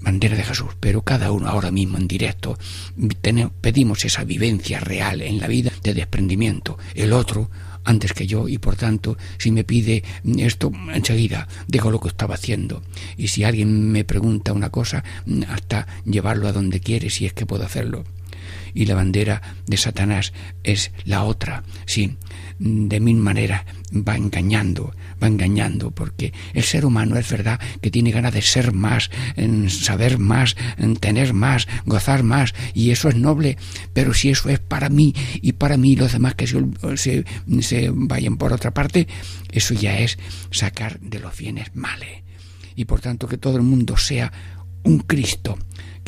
Bandera 0.01 0.37
de 0.37 0.43
Jesús, 0.43 0.69
pero 0.79 1.01
cada 1.01 1.31
uno 1.31 1.49
ahora 1.49 1.71
mismo 1.71 1.97
en 1.97 2.07
directo 2.07 2.57
pedimos 3.59 4.05
esa 4.05 4.23
vivencia 4.23 4.79
real 4.79 5.21
en 5.21 5.39
la 5.39 5.47
vida 5.47 5.71
de 5.83 5.93
desprendimiento. 5.93 6.77
El 6.95 7.11
otro 7.11 7.49
antes 7.89 8.13
que 8.13 8.27
yo 8.27 8.47
y 8.47 8.59
por 8.59 8.75
tanto 8.75 9.17
si 9.39 9.51
me 9.51 9.63
pide 9.63 10.03
esto 10.37 10.71
enseguida 10.93 11.47
dejo 11.67 11.89
lo 11.91 11.99
que 11.99 12.09
estaba 12.09 12.35
haciendo. 12.35 12.83
Y 13.17 13.29
si 13.29 13.43
alguien 13.43 13.91
me 13.91 14.03
pregunta 14.03 14.53
una 14.53 14.69
cosa 14.69 15.03
hasta 15.47 15.87
llevarlo 16.05 16.47
a 16.47 16.53
donde 16.53 16.79
quiere 16.79 17.09
si 17.09 17.25
es 17.25 17.33
que 17.33 17.47
puedo 17.47 17.65
hacerlo 17.65 18.03
y 18.73 18.85
la 18.85 18.95
bandera 18.95 19.41
de 19.67 19.77
Satanás 19.77 20.33
es 20.63 20.91
la 21.05 21.23
otra 21.23 21.63
sí 21.85 22.17
de 22.59 22.99
mil 22.99 23.15
maneras 23.15 23.63
va 23.93 24.17
engañando, 24.17 24.93
va 25.21 25.27
engañando, 25.27 25.91
porque 25.91 26.33
el 26.53 26.63
ser 26.63 26.85
humano 26.85 27.17
es 27.17 27.29
verdad 27.29 27.59
que 27.81 27.89
tiene 27.89 28.11
ganas 28.11 28.33
de 28.33 28.41
ser 28.41 28.73
más, 28.73 29.09
en 29.35 29.69
saber 29.69 30.19
más, 30.19 30.55
en 30.77 30.97
tener 30.97 31.33
más, 31.33 31.67
gozar 31.85 32.23
más, 32.23 32.53
y 32.73 32.91
eso 32.91 33.09
es 33.09 33.15
noble, 33.15 33.57
pero 33.93 34.13
si 34.13 34.29
eso 34.29 34.49
es 34.49 34.59
para 34.59 34.89
mí 34.89 35.15
y 35.41 35.53
para 35.53 35.77
mí 35.77 35.95
los 35.95 36.11
demás 36.11 36.35
que 36.35 36.47
se, 36.47 37.25
se, 37.61 37.91
vayan 37.93 38.37
por 38.37 38.51
otra 38.53 38.73
parte, 38.73 39.07
eso 39.51 39.73
ya 39.73 39.97
es 39.99 40.19
sacar 40.51 40.99
de 40.99 41.19
los 41.19 41.35
bienes 41.37 41.75
males. 41.75 42.23
Y 42.75 42.85
por 42.85 42.99
tanto 42.99 43.27
que 43.27 43.37
todo 43.37 43.57
el 43.57 43.63
mundo 43.63 43.97
sea 43.97 44.31
un 44.83 44.99
Cristo, 44.99 45.57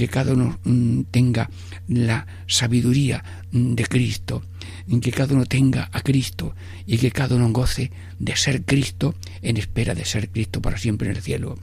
que 0.02 0.08
cada 0.08 0.34
uno 0.34 0.58
mm, 0.64 1.02
tenga 1.12 1.48
la 1.88 2.26
sabiduría 2.48 3.24
mm, 3.52 3.76
de 3.76 3.86
Cristo, 3.86 4.42
que 5.00 5.12
cada 5.12 5.36
uno 5.36 5.46
tenga 5.46 5.92
a 5.94 6.02
Cristo 6.02 6.56
y 6.88 6.98
que 6.98 7.12
cada 7.12 7.36
uno 7.36 7.52
goce 7.52 7.92
de 8.18 8.36
ser 8.36 8.66
Cristo 8.66 9.14
en 9.44 9.58
espera 9.58 9.94
de 9.94 10.04
ser 10.04 10.30
Cristo 10.30 10.60
para 10.60 10.80
siempre 10.80 11.08
en 11.08 11.18
el 11.18 11.22
cielo. 11.22 11.60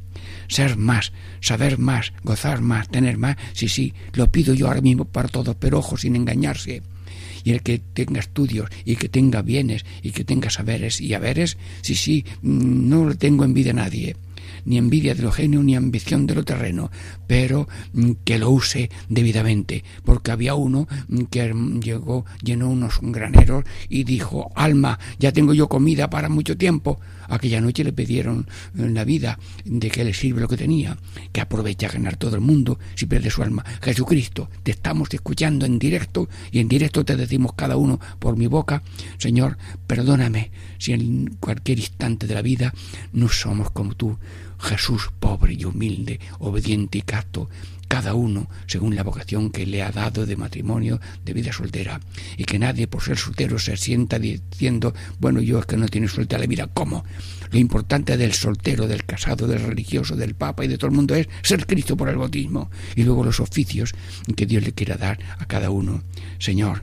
Ser 0.47 0.77
más, 0.77 1.13
saber 1.41 1.79
más, 1.79 2.13
gozar 2.23 2.61
más, 2.61 2.89
tener 2.89 3.19
más, 3.19 3.37
sí, 3.55 3.67
sí, 3.67 3.93
lo 4.13 4.31
pido 4.31 4.55
yo 4.55 4.69
ahora 4.69 4.83
mismo 4.83 5.05
para 5.05 5.27
todos, 5.27 5.57
pero 5.57 5.81
ojo 5.81 5.97
sin 5.97 6.15
engañarse. 6.15 6.83
Y 7.43 7.51
el 7.51 7.63
que 7.63 7.81
tenga 7.81 8.21
estudios 8.21 8.71
y 8.85 8.95
que 8.95 9.09
tenga 9.09 9.43
bienes 9.43 9.85
y 10.01 10.13
que 10.13 10.23
tenga 10.23 10.49
saberes 10.49 11.01
y 11.01 11.13
haberes, 11.13 11.59
sí, 11.83 11.97
sí, 11.97 12.25
mm, 12.43 12.89
no 12.89 13.05
lo 13.05 13.17
tengo 13.17 13.45
envidia 13.45 13.73
a 13.73 13.83
nadie 13.83 14.15
ni 14.69 14.77
envidia 14.77 15.15
de 15.15 15.23
lo 15.23 15.33
genio, 15.33 15.63
ni 15.63 15.75
ambición 15.75 16.27
de 16.27 16.35
lo 16.35 16.45
terreno, 16.45 16.91
pero 17.27 17.69
mm, 17.95 18.13
que 18.25 18.39
lo 18.39 18.51
use 18.51 18.91
debidamente, 19.09 19.83
porque 20.05 20.31
había 20.31 20.55
uno 20.55 20.87
mm, 21.09 21.23
que 21.25 21.53
llegó, 21.83 22.27
llenó 22.43 22.69
unos 22.69 22.99
graneros 23.01 23.65
y 23.89 24.05
dijo, 24.05 24.53
alma, 24.55 24.99
ya 25.19 25.33
tengo 25.33 25.55
yo 25.55 25.69
comida 25.69 26.11
para 26.11 26.29
mucho 26.29 26.57
tiempo. 26.57 27.01
Aquella 27.29 27.61
noche 27.61 27.85
le 27.85 27.93
pidieron 27.93 28.47
eh, 28.77 28.89
la 28.89 29.05
vida 29.05 29.39
de 29.65 29.91
que 29.91 30.05
le 30.05 30.15
sirve 30.15 30.41
lo 30.41 30.49
que 30.49 30.57
tenía, 30.57 30.99
que 31.33 31.41
aprovecha 31.41 31.87
a 31.87 31.93
ganar 31.93 32.17
todo 32.17 32.35
el 32.35 32.41
mundo 32.41 32.79
si 32.95 33.07
pierde 33.07 33.31
su 33.31 33.43
alma. 33.43 33.65
Jesucristo, 33.83 34.49
te 34.63 34.73
estamos 34.73 35.09
escuchando 35.13 35.67
en 35.67 35.79
directo 35.79 36.29
y 36.51 36.61
en 36.61 36.69
directo 36.69 37.05
te 37.05 37.17
decimos 37.17 37.53
cada 37.55 37.77
uno 37.77 38.01
por 38.19 38.37
mi 38.37 38.47
boca, 38.47 38.83
Señor, 39.19 39.59
perdóname 39.87 40.51
si 40.79 40.93
en 40.93 41.37
cualquier 41.41 41.79
instante 41.79 42.27
de 42.27 42.35
la 42.35 42.43
vida 42.43 42.73
no 43.13 43.29
somos 43.29 43.71
como 43.71 43.95
tú, 43.95 44.19
Jesús 44.59 45.11
pobre 45.21 45.55
y 45.55 45.65
humilde, 45.65 46.21
obediente 46.41 46.99
y 46.99 47.03
casto, 47.03 47.49
cada 47.89 48.15
uno 48.15 48.49
según 48.67 48.95
la 48.95 49.03
vocación 49.03 49.51
que 49.51 49.67
le 49.67 49.83
ha 49.83 49.91
dado 49.91 50.27
de 50.27 50.37
matrimonio, 50.37 51.01
de 51.25 51.33
vida 51.33 51.53
soltera, 51.53 52.01
y 52.37 52.45
que 52.45 52.59
nadie 52.59 52.87
por 52.87 53.03
ser 53.03 53.17
soltero 53.17 53.59
se 53.59 53.77
sienta 53.77 54.19
diciendo, 54.19 54.95
bueno, 55.19 55.41
yo 55.41 55.59
es 55.59 55.67
que 55.67 55.77
no 55.77 55.89
tiene 55.89 56.09
suerte 56.09 56.37
a 56.37 56.39
la 56.39 56.47
vida. 56.47 56.69
¿Cómo? 56.73 57.05
Lo 57.51 57.59
importante 57.59 58.17
del 58.17 58.35
soltero, 58.35 58.87
del 58.87 59.05
casado, 59.05 59.47
del 59.47 59.63
religioso, 59.63 60.17
del 60.17 60.35
papa 60.35 60.65
y 60.65 60.69
de 60.69 60.77
todo 60.77 60.91
el 60.91 60.97
mundo 60.97 61.15
es 61.15 61.29
ser 61.43 61.67
Cristo 61.67 61.97
por 61.97 62.09
el 62.09 62.17
bautismo 62.17 62.71
y 62.95 63.05
luego 63.05 63.25
los 63.25 63.41
oficios 63.41 63.95
que 64.37 64.47
Dios 64.47 64.63
le 64.63 64.73
quiera 64.73 64.97
dar 64.97 65.19
a 65.39 65.47
cada 65.47 65.71
uno. 65.71 66.05
Señor, 66.39 66.83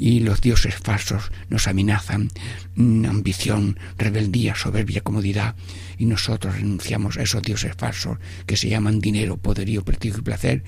y 0.00 0.20
los 0.20 0.40
dioses 0.40 0.76
falsos 0.76 1.30
nos 1.50 1.68
amenazan, 1.68 2.30
mm, 2.74 3.04
ambición, 3.04 3.78
rebeldía, 3.98 4.54
soberbia, 4.54 5.02
comodidad, 5.02 5.54
y 6.00 6.06
nosotros 6.06 6.54
renunciamos 6.54 7.18
a 7.18 7.22
esos 7.22 7.42
dioses 7.42 7.74
falsos 7.76 8.16
que 8.46 8.56
se 8.56 8.70
llaman 8.70 9.00
dinero, 9.00 9.36
poderío, 9.36 9.84
prestigio 9.84 10.20
y 10.20 10.22
placer, 10.22 10.64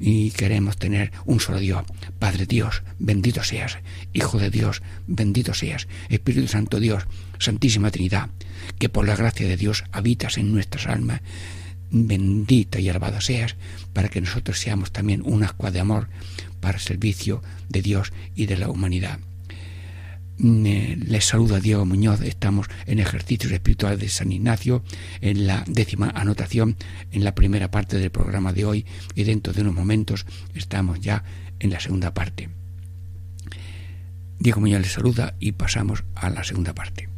y 0.00 0.30
queremos 0.30 0.78
tener 0.78 1.12
un 1.26 1.38
solo 1.38 1.58
Dios. 1.58 1.84
Padre 2.18 2.46
Dios, 2.46 2.82
bendito 2.98 3.44
seas. 3.44 3.76
Hijo 4.14 4.38
de 4.38 4.48
Dios, 4.48 4.80
bendito 5.06 5.52
seas. 5.52 5.86
Espíritu 6.08 6.48
Santo 6.48 6.80
Dios, 6.80 7.04
Santísima 7.38 7.90
Trinidad, 7.90 8.30
que 8.78 8.88
por 8.88 9.06
la 9.06 9.16
gracia 9.16 9.46
de 9.46 9.58
Dios 9.58 9.84
habitas 9.92 10.38
en 10.38 10.50
nuestras 10.50 10.86
almas. 10.86 11.20
Bendita 11.90 12.80
y 12.80 12.88
alabada 12.88 13.20
seas, 13.20 13.56
para 13.92 14.08
que 14.08 14.22
nosotros 14.22 14.58
seamos 14.58 14.92
también 14.92 15.20
un 15.26 15.44
ascua 15.44 15.70
de 15.70 15.80
amor 15.80 16.08
para 16.60 16.78
el 16.78 16.82
servicio 16.82 17.42
de 17.68 17.82
Dios 17.82 18.14
y 18.34 18.46
de 18.46 18.56
la 18.56 18.70
humanidad. 18.70 19.18
Les 20.42 21.26
saluda 21.26 21.60
Diego 21.60 21.84
Muñoz, 21.84 22.22
estamos 22.22 22.66
en 22.86 22.98
ejercicios 22.98 23.52
espirituales 23.52 24.00
de 24.00 24.08
San 24.08 24.32
Ignacio, 24.32 24.82
en 25.20 25.46
la 25.46 25.64
décima 25.66 26.08
anotación, 26.14 26.76
en 27.12 27.24
la 27.24 27.34
primera 27.34 27.70
parte 27.70 27.98
del 27.98 28.10
programa 28.10 28.54
de 28.54 28.64
hoy 28.64 28.86
y 29.14 29.24
dentro 29.24 29.52
de 29.52 29.60
unos 29.60 29.74
momentos 29.74 30.24
estamos 30.54 30.98
ya 31.00 31.24
en 31.58 31.68
la 31.68 31.78
segunda 31.78 32.14
parte. 32.14 32.48
Diego 34.38 34.62
Muñoz 34.62 34.80
les 34.80 34.92
saluda 34.92 35.34
y 35.40 35.52
pasamos 35.52 36.04
a 36.14 36.30
la 36.30 36.42
segunda 36.42 36.74
parte. 36.74 37.10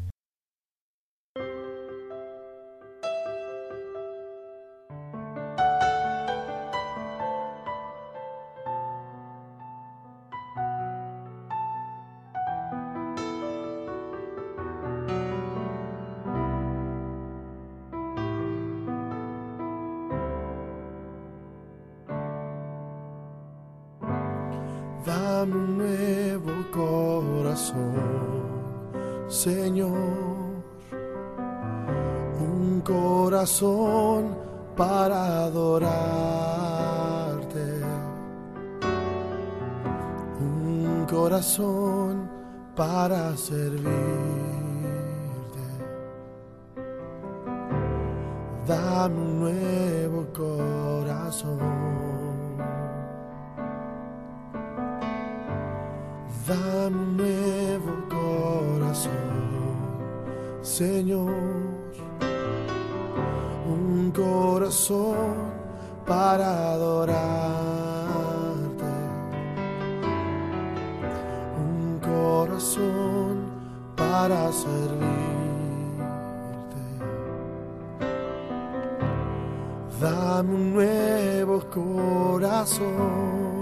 Dame 80.02 80.52
un 80.52 80.72
nuevo 80.72 81.62
corazón. 81.70 83.61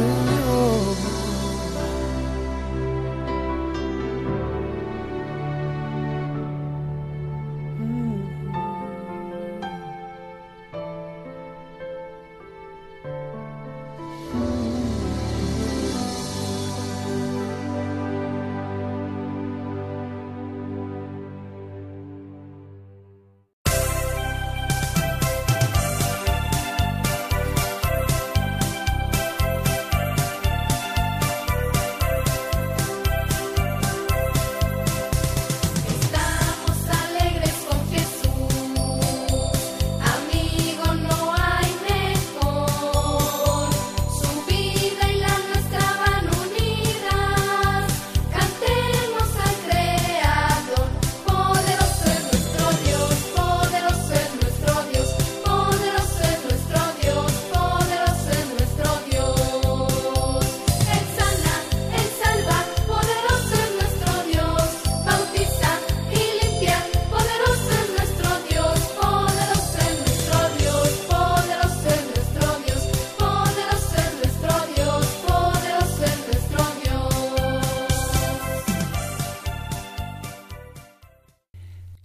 Tuyo, 0.00 0.29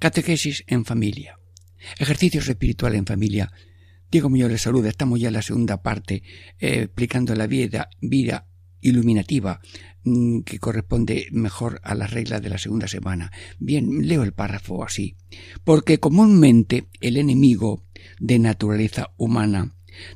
Catequesis 0.06 0.64
en 0.68 0.86
familia. 0.86 1.40
Ejercicios 1.98 2.48
espirituales 2.48 3.00
en 3.00 3.08
familia. 3.08 3.52
Diego 4.12 4.30
Muñoz 4.30 4.52
les 4.52 4.62
saluda. 4.62 4.88
Estamos 4.88 5.20
ya 5.20 5.30
en 5.30 5.34
la 5.34 5.42
segunda 5.42 5.82
parte 5.82 6.22
eh, 6.60 6.82
explicando 6.84 7.34
la 7.34 7.48
vida, 7.48 7.90
iluminativa 8.82 9.62
mm, 10.04 10.42
que 10.42 10.60
corresponde 10.60 11.28
mejor 11.32 11.82
a 11.84 11.96
las 11.96 12.12
reglas 12.12 12.44
de 12.44 12.50
la 12.50 12.60
segunda 12.60 12.88
semana. 12.88 13.32
Bien, 13.58 14.08
leo 14.08 14.22
el 14.22 14.32
párrafo 14.32 14.84
así. 14.84 15.16
Porque 15.64 16.00
comúnmente 16.00 16.86
el 17.02 17.18
enemigo 17.18 17.82
de 18.20 18.38
naturaleza 18.38 19.10
humana 19.18 19.74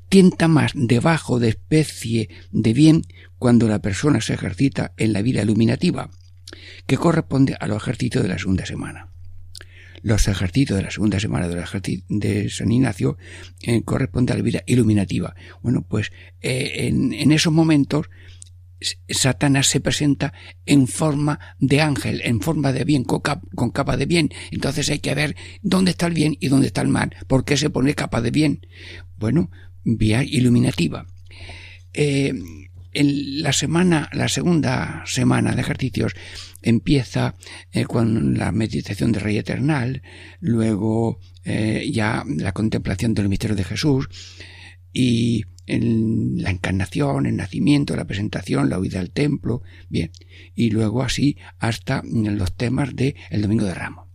tienta 0.07 0.47
más 0.47 0.73
debajo 0.75 1.39
de 1.39 1.49
especie 1.49 2.29
de 2.51 2.73
bien 2.73 3.01
cuando 3.39 3.67
la 3.67 3.81
persona 3.81 4.21
se 4.21 4.35
ejercita 4.35 4.93
en 4.97 5.13
la 5.13 5.23
vida 5.23 5.41
iluminativa. 5.41 6.11
que 6.85 6.97
corresponde 6.97 7.57
a 7.59 7.65
los 7.65 7.81
ejercicios 7.81 8.21
de 8.21 8.29
la 8.29 8.37
segunda 8.37 8.67
semana. 8.67 9.09
Los 10.01 10.27
ejercicios 10.27 10.77
de 10.77 10.83
la 10.83 10.91
segunda 10.91 11.19
semana 11.19 11.47
de 11.47 12.49
San 12.49 12.71
Ignacio 12.71 13.17
eh, 13.61 13.81
corresponde 13.83 14.33
a 14.33 14.37
la 14.37 14.43
vida 14.43 14.63
iluminativa. 14.65 15.35
Bueno, 15.61 15.85
pues 15.87 16.11
eh, 16.41 16.87
en, 16.87 17.31
esos 17.31 17.53
momentos 17.53 18.09
Satanás 19.09 19.67
se 19.67 19.81
presenta 19.81 20.33
en 20.65 20.87
forma 20.87 21.39
de 21.59 21.81
ángel, 21.81 22.21
en 22.23 22.41
forma 22.41 22.71
de 22.71 22.85
bien, 22.85 23.03
con, 23.03 23.71
capa 23.71 23.97
de 23.97 24.05
bien. 24.05 24.29
Entonces 24.51 24.89
hay 24.89 24.99
que 24.99 25.15
ver 25.15 25.35
dónde 25.61 25.91
está 25.91 26.07
el 26.07 26.13
bien 26.13 26.37
y 26.39 26.47
dónde 26.47 26.67
está 26.67 26.81
el 26.81 26.87
mal. 26.87 27.15
¿Por 27.27 27.43
qué 27.43 27.57
se 27.57 27.69
pone 27.69 27.93
capa 27.93 28.21
de 28.21 28.31
bien? 28.31 28.65
Bueno, 29.17 29.51
vía 29.83 30.23
iluminativa. 30.23 31.07
Eh, 31.93 32.33
en 32.93 33.41
la 33.41 33.53
semana, 33.53 34.09
la 34.13 34.27
segunda 34.27 35.03
semana 35.05 35.55
de 35.55 35.61
ejercicios 35.61 36.13
empieza 36.61 37.35
eh, 37.71 37.85
con 37.85 38.37
la 38.37 38.51
meditación 38.51 39.11
del 39.11 39.21
Rey 39.21 39.37
Eternal, 39.37 40.01
luego 40.39 41.19
eh, 41.43 41.89
ya 41.91 42.23
la 42.27 42.51
contemplación 42.51 43.13
del 43.13 43.29
misterio 43.29 43.55
de 43.55 43.63
Jesús 43.63 44.09
y 44.91 45.45
la 45.67 46.49
encarnación, 46.49 47.27
el 47.27 47.35
nacimiento, 47.35 47.95
la 47.95 48.07
presentación, 48.07 48.69
la 48.69 48.79
huida 48.79 48.99
al 48.99 49.11
templo, 49.11 49.61
bien, 49.87 50.11
y 50.55 50.71
luego 50.71 51.03
así 51.03 51.37
hasta 51.59 52.01
los 52.03 52.55
temas 52.55 52.95
del 52.95 53.15
el 53.29 53.43
Domingo 53.43 53.65
de 53.65 53.75
Ramos. 53.75 54.08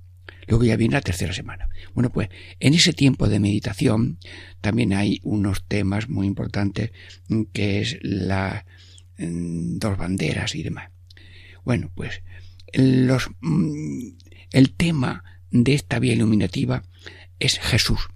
Luego 0.47 0.65
ya 0.65 0.77
viene 0.77 0.95
la 0.95 1.01
tercera 1.01 1.33
semana. 1.33 1.69
Bueno, 1.95 2.11
pues 2.11 2.29
en 2.61 2.75
ese 2.75 2.93
tiempo 2.93 3.29
de 3.29 3.41
meditación 3.41 4.19
también 4.61 4.93
hay 4.93 5.21
unos 5.23 5.65
temas 5.67 6.09
muy 6.09 6.27
importantes 6.27 6.93
mm, 7.29 7.43
que 7.53 7.81
es 7.81 7.99
la 8.03 8.67
mm, 9.19 9.79
dos 9.79 9.97
banderas 9.99 10.55
y 10.55 10.63
demás. 10.63 10.91
Bueno, 11.65 11.91
pues 11.95 12.23
los, 12.73 13.31
mm, 13.41 14.09
el 14.53 14.75
tema 14.75 15.25
de 15.51 15.75
esta 15.75 15.99
vía 15.99 16.13
iluminativa 16.13 16.83
es 17.39 17.59
Jesús. 17.59 18.09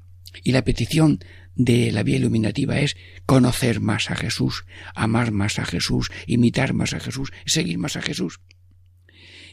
Y 0.42 0.52
la 0.52 0.62
petición 0.62 1.20
de 1.54 1.90
la 1.90 2.04
vía 2.04 2.16
iluminativa 2.16 2.78
es 2.78 2.96
conocer 3.26 3.80
más 3.80 4.10
a 4.10 4.16
Jesús, 4.16 4.64
amar 4.94 5.32
más 5.32 5.58
a 5.58 5.64
Jesús, 5.64 6.10
imitar 6.26 6.72
más 6.72 6.94
a 6.94 7.00
Jesús, 7.00 7.32
seguir 7.46 7.78
más 7.78 7.96
a 7.96 8.02
Jesús. 8.02 8.40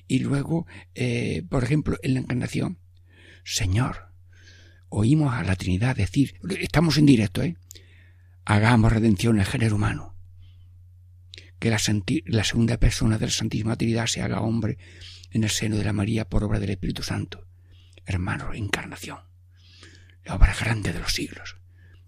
Y 0.07 0.19
luego, 0.19 0.67
eh, 0.93 1.43
por 1.49 1.63
ejemplo, 1.63 1.97
en 2.03 2.13
la 2.13 2.19
encarnación, 2.19 2.79
Señor, 3.43 4.11
oímos 4.89 5.33
a 5.33 5.43
la 5.43 5.55
Trinidad 5.55 5.95
decir, 5.95 6.39
estamos 6.59 6.97
en 6.97 7.05
directo, 7.05 7.41
¿eh? 7.43 7.57
Hagamos 8.45 8.91
redención 8.93 9.39
al 9.39 9.45
género 9.45 9.75
humano. 9.75 10.15
Que 11.59 11.69
la, 11.69 11.79
la 12.25 12.43
segunda 12.43 12.77
persona 12.77 13.17
de 13.17 13.25
la 13.25 13.31
Santísima 13.31 13.75
Trinidad 13.75 14.07
se 14.07 14.21
haga 14.21 14.41
hombre 14.41 14.77
en 15.31 15.43
el 15.43 15.49
seno 15.49 15.77
de 15.77 15.83
la 15.83 15.93
María 15.93 16.29
por 16.29 16.43
obra 16.43 16.59
del 16.59 16.69
Espíritu 16.69 17.01
Santo. 17.01 17.47
Hermano, 18.05 18.53
encarnación. 18.53 19.19
La 20.23 20.35
obra 20.35 20.55
grande 20.59 20.93
de 20.93 20.99
los 20.99 21.13
siglos. 21.13 21.57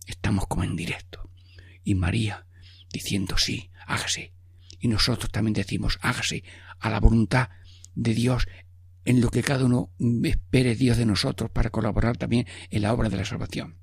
Estamos 0.05 0.47
como 0.47 0.63
en 0.63 0.75
directo. 0.75 1.31
Y 1.83 1.95
María 1.95 2.45
diciendo 2.91 3.37
sí, 3.37 3.71
hágase. 3.85 4.33
Y 4.79 4.87
nosotros 4.87 5.31
también 5.31 5.53
decimos 5.53 5.97
hágase 6.01 6.43
a 6.79 6.89
la 6.89 6.99
voluntad 6.99 7.49
de 7.97 8.13
Dios 8.13 8.47
en 9.05 9.21
lo 9.21 9.29
que 9.29 9.43
cada 9.43 9.65
uno 9.65 9.91
espere 10.23 10.75
Dios 10.75 10.97
de 10.97 11.05
nosotros 11.05 11.49
para 11.49 11.69
colaborar 11.69 12.17
también 12.17 12.45
en 12.69 12.81
la 12.81 12.93
obra 12.93 13.09
de 13.09 13.17
la 13.17 13.25
salvación. 13.25 13.79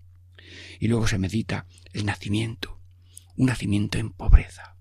Y 0.79 0.89
luego 0.89 1.07
se 1.07 1.19
medita 1.19 1.67
el 1.93 2.07
nacimiento, 2.07 2.81
un 3.37 3.47
nacimiento 3.47 3.99
en 3.99 4.11
pobreza. 4.11 4.77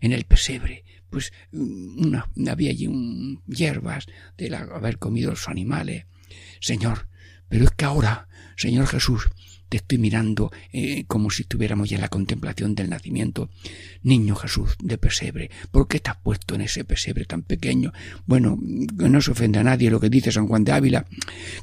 En 0.00 0.12
el 0.12 0.24
pesebre, 0.24 0.84
pues 1.10 1.32
una, 1.52 2.28
había 2.50 2.70
allí 2.70 2.86
un, 2.86 3.42
hierbas 3.46 4.06
de 4.36 4.54
haber 4.54 4.98
comido 4.98 5.30
los 5.30 5.48
animales. 5.48 6.06
Señor, 6.60 7.08
pero 7.48 7.64
es 7.64 7.70
que 7.70 7.84
ahora, 7.84 8.28
Señor 8.56 8.86
Jesús, 8.88 9.30
te 9.68 9.78
estoy 9.78 9.98
mirando 9.98 10.52
eh, 10.72 11.04
como 11.06 11.30
si 11.30 11.42
estuviéramos 11.42 11.90
ya 11.90 11.96
en 11.96 12.02
la 12.02 12.08
contemplación 12.08 12.74
del 12.74 12.90
nacimiento. 12.90 13.50
Niño 14.02 14.34
Jesús 14.34 14.76
de 14.82 14.98
pesebre, 14.98 15.50
¿por 15.70 15.88
qué 15.88 15.98
estás 15.98 16.16
puesto 16.16 16.54
en 16.54 16.62
ese 16.62 16.84
pesebre 16.84 17.24
tan 17.24 17.42
pequeño? 17.42 17.92
Bueno, 18.26 18.58
que 18.98 19.08
no 19.08 19.20
se 19.20 19.32
ofende 19.32 19.58
a 19.58 19.64
nadie 19.64 19.90
lo 19.90 20.00
que 20.00 20.10
dice 20.10 20.32
San 20.32 20.46
Juan 20.46 20.64
de 20.64 20.72
Ávila, 20.72 21.06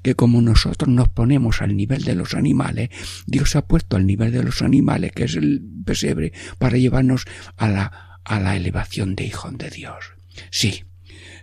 que 0.02 0.16
como 0.16 0.42
nosotros 0.42 0.90
nos 0.90 1.10
ponemos 1.10 1.62
al 1.62 1.76
nivel 1.76 2.04
de 2.04 2.16
los 2.16 2.34
animales, 2.34 2.90
Dios 3.26 3.56
ha 3.56 3.66
puesto 3.66 3.98
al 3.98 4.06
nivel 4.06 4.32
de 4.32 4.44
los 4.44 4.62
animales, 4.62 5.12
que 5.12 5.26
es 5.26 5.36
el 5.36 5.62
pesebre, 5.86 6.34
para 6.58 6.78
llevarnos 6.78 7.26
a 7.58 7.68
la, 7.68 8.20
a 8.24 8.40
la 8.40 8.56
elevación 8.56 9.16
de 9.16 9.26
hijos 9.26 9.58
de 9.58 9.70
Dios. 9.70 10.14
Sí, 10.50 10.86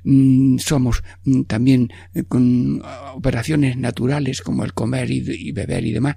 Mm, 0.05 0.59
somos 0.59 1.03
mm, 1.25 1.43
también 1.43 1.91
eh, 2.15 2.25
con 2.25 2.81
ah, 2.85 3.13
operaciones 3.15 3.77
naturales 3.77 4.43
como 4.43 4.65
el 4.65 4.75
comer 4.75 5.11
y, 5.11 5.53
beber 5.53 5.85
y 5.85 5.93
demás, 5.93 6.17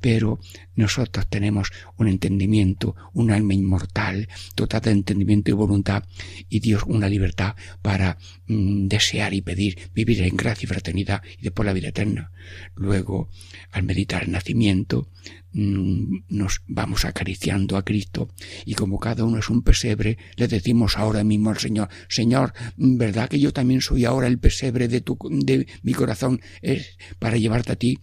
pero 0.00 0.38
nosotros 0.74 1.26
tenemos 1.28 1.70
un 1.96 2.08
entendimiento, 2.08 2.94
un 3.12 3.30
alma 3.30 3.54
inmortal, 3.54 4.28
total 4.54 4.80
de 4.82 4.90
entendimiento 4.92 5.50
y 5.50 5.54
voluntad, 5.54 6.04
y 6.48 6.60
Dios 6.60 6.84
una 6.86 7.08
libertad 7.08 7.56
para 7.82 8.18
mm, 8.46 8.86
desear 8.88 9.34
y 9.34 9.42
pedir 9.42 9.90
vivir 9.94 10.22
en 10.22 10.36
gracia 10.36 10.66
y 10.66 10.68
fraternidad 10.68 11.22
y 11.38 11.42
después 11.42 11.66
la 11.66 11.72
vida 11.72 11.88
eterna. 11.88 12.30
Luego, 12.74 13.28
al 13.72 13.82
meditar 13.82 14.22
el 14.22 14.32
nacimiento, 14.32 15.08
Mm, 15.50 16.24
nos 16.28 16.60
vamos 16.66 17.06
acariciando 17.06 17.78
a 17.78 17.84
Cristo 17.84 18.28
y 18.66 18.74
como 18.74 18.98
cada 18.98 19.24
uno 19.24 19.38
es 19.38 19.48
un 19.48 19.62
pesebre, 19.62 20.18
le 20.36 20.46
decimos 20.46 20.98
ahora 20.98 21.24
mismo 21.24 21.48
al 21.48 21.56
Señor, 21.56 21.88
Señor, 22.08 22.52
¿verdad 22.76 23.30
que 23.30 23.40
yo 23.40 23.50
también 23.54 23.80
soy 23.80 24.04
ahora 24.04 24.26
el 24.26 24.38
pesebre 24.38 24.88
de 24.88 25.00
tu, 25.00 25.16
de 25.30 25.66
mi 25.82 25.94
corazón 25.94 26.42
es 26.60 26.98
para 27.18 27.38
llevarte 27.38 27.72
a 27.72 27.76
ti? 27.76 27.98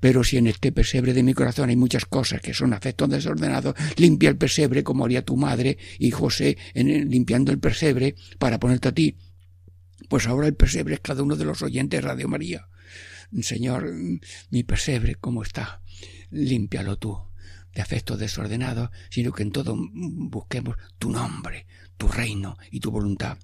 Pero 0.00 0.24
si 0.24 0.38
en 0.38 0.48
este 0.48 0.72
pesebre 0.72 1.14
de 1.14 1.22
mi 1.22 1.34
corazón 1.38 1.70
hay 1.70 1.76
muchas 1.76 2.04
cosas 2.04 2.40
que 2.40 2.52
son 2.52 2.72
afectos 2.72 3.08
desordenados, 3.08 3.74
limpia 3.96 4.28
el 4.28 4.36
pesebre 4.36 4.82
como 4.82 5.04
haría 5.04 5.24
tu 5.24 5.36
madre 5.36 5.78
y 5.98 6.10
José 6.10 6.58
en 6.74 7.08
limpiando 7.08 7.52
el 7.52 7.60
pesebre 7.60 8.16
para 8.38 8.58
ponerte 8.58 8.88
a 8.88 8.92
ti. 8.92 9.16
Pues 10.08 10.26
ahora 10.26 10.48
el 10.48 10.54
pesebre 10.54 10.94
es 10.94 11.00
cada 11.00 11.22
uno 11.22 11.36
de 11.36 11.44
los 11.44 11.62
oyentes 11.62 12.02
de 12.02 12.08
Radio 12.08 12.28
María. 12.28 12.68
Señor, 13.40 13.92
mi 14.50 14.62
pesebre, 14.64 15.14
¿cómo 15.14 15.42
está? 15.42 15.82
límpialo 16.30 16.98
tú 16.98 17.18
de 17.74 17.82
afectos 17.82 18.18
desordenados, 18.18 18.90
sino 19.10 19.32
que 19.32 19.42
en 19.42 19.52
todo 19.52 19.76
busquemos 19.78 20.76
tu 20.98 21.10
nombre, 21.10 21.66
tu 21.96 22.08
reino 22.08 22.56
y 22.70 22.80
tu 22.80 22.90
voluntad. 22.90 23.38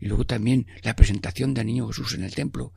Y 0.00 0.06
luego 0.06 0.26
también 0.26 0.66
la 0.82 0.94
presentación 0.94 1.54
del 1.54 1.66
niño 1.66 1.88
Jesús 1.88 2.14
en 2.14 2.24
el 2.24 2.34
templo. 2.34 2.72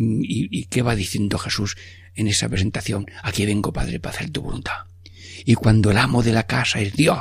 ¿Y, 0.00 0.64
qué 0.66 0.82
va 0.82 0.96
diciendo 0.96 1.38
Jesús 1.38 1.76
en 2.14 2.26
esa 2.26 2.48
presentación? 2.48 3.06
Aquí 3.22 3.44
vengo, 3.44 3.72
Padre, 3.72 4.00
para 4.00 4.16
hacer 4.16 4.30
tu 4.30 4.40
voluntad. 4.40 4.86
Y 5.44 5.54
cuando 5.54 5.90
el 5.90 5.98
amo 5.98 6.22
de 6.22 6.32
la 6.32 6.46
casa 6.46 6.80
es 6.80 6.94
Dios, 6.94 7.18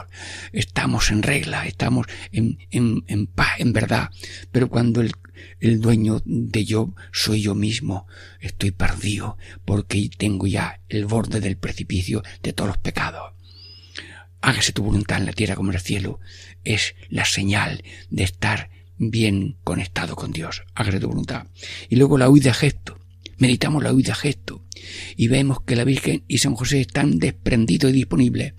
estamos 0.51 1.11
en 1.11 1.23
regla, 1.23 1.67
estamos 1.67 2.07
en 2.31 3.27
paz, 3.27 3.59
en 3.59 3.73
verdad. 3.73 4.09
Pero 4.51 4.69
cuando 4.69 5.01
el, 5.01 5.11
el 5.59 5.81
dueño 5.81 6.21
de 6.25 6.65
yo 6.65 6.93
soy 7.11 7.41
yo 7.41 7.55
mismo, 7.55 8.07
estoy 8.39 8.71
perdido 8.71 9.37
porque 9.65 10.09
tengo 10.17 10.47
ya 10.47 10.81
el 10.89 11.05
borde 11.05 11.39
del 11.39 11.57
precipicio 11.57 12.23
de 12.41 12.53
todos 12.53 12.69
los 12.69 12.77
pecados. 12.77 13.33
Hágase 14.41 14.71
tu 14.71 14.83
voluntad 14.83 15.17
en 15.17 15.25
la 15.25 15.33
tierra 15.33 15.55
como 15.55 15.71
en 15.71 15.75
el 15.75 15.81
cielo. 15.81 16.19
Es 16.63 16.95
la 17.09 17.25
señal 17.25 17.83
de 18.09 18.23
estar 18.23 18.69
bien 18.99 19.57
conectado 19.63 20.15
con 20.15 20.31
Dios. 20.31 20.63
Hágase 20.75 20.99
voluntad. 20.99 21.47
Y 21.89 21.95
luego 21.95 22.17
la 22.17 22.29
huida 22.29 22.53
gesto. 22.53 22.99
Meditamos 23.37 23.81
la 23.81 23.93
huida 23.93 24.13
gesto 24.13 24.65
y 25.15 25.29
vemos 25.29 25.61
que 25.61 25.77
la 25.77 25.85
Virgen 25.85 26.23
y 26.27 26.39
San 26.39 26.55
José 26.55 26.81
están 26.81 27.19
desprendidos 27.19 27.91
y 27.91 27.95
disponibles. 27.95 28.53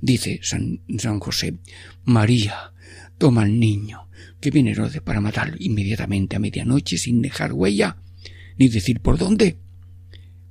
Dice 0.00 0.40
San, 0.42 0.80
San 0.98 1.20
José, 1.20 1.58
María, 2.04 2.72
toma 3.16 3.42
al 3.42 3.58
niño, 3.60 4.08
que 4.40 4.50
viene 4.50 4.72
Herodes 4.72 5.00
para 5.02 5.20
matarlo 5.20 5.56
inmediatamente 5.60 6.34
a 6.34 6.40
medianoche 6.40 6.98
sin 6.98 7.22
dejar 7.22 7.52
huella, 7.52 7.96
ni 8.58 8.68
decir 8.68 9.00
por 9.00 9.18
dónde. 9.18 9.56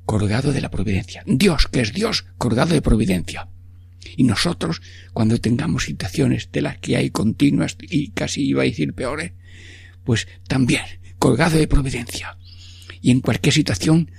Colgado 0.05 0.53
de 0.53 0.61
la 0.61 0.71
providencia. 0.71 1.23
Dios, 1.25 1.67
que 1.67 1.81
es 1.81 1.93
Dios, 1.93 2.25
colgado 2.37 2.73
de 2.73 2.81
providencia. 2.81 3.49
Y 4.17 4.23
nosotros, 4.23 4.81
cuando 5.13 5.39
tengamos 5.39 5.85
situaciones 5.85 6.49
de 6.51 6.61
las 6.61 6.77
que 6.77 6.97
hay 6.97 7.09
continuas 7.09 7.77
y 7.81 8.09
casi 8.09 8.45
iba 8.45 8.63
a 8.63 8.65
decir 8.65 8.93
peores, 8.93 9.33
pues 10.03 10.27
también 10.47 10.83
colgado 11.19 11.57
de 11.57 11.67
providencia. 11.67 12.37
Y 13.01 13.11
en 13.11 13.21
cualquier 13.21 13.53
situación 13.53 14.11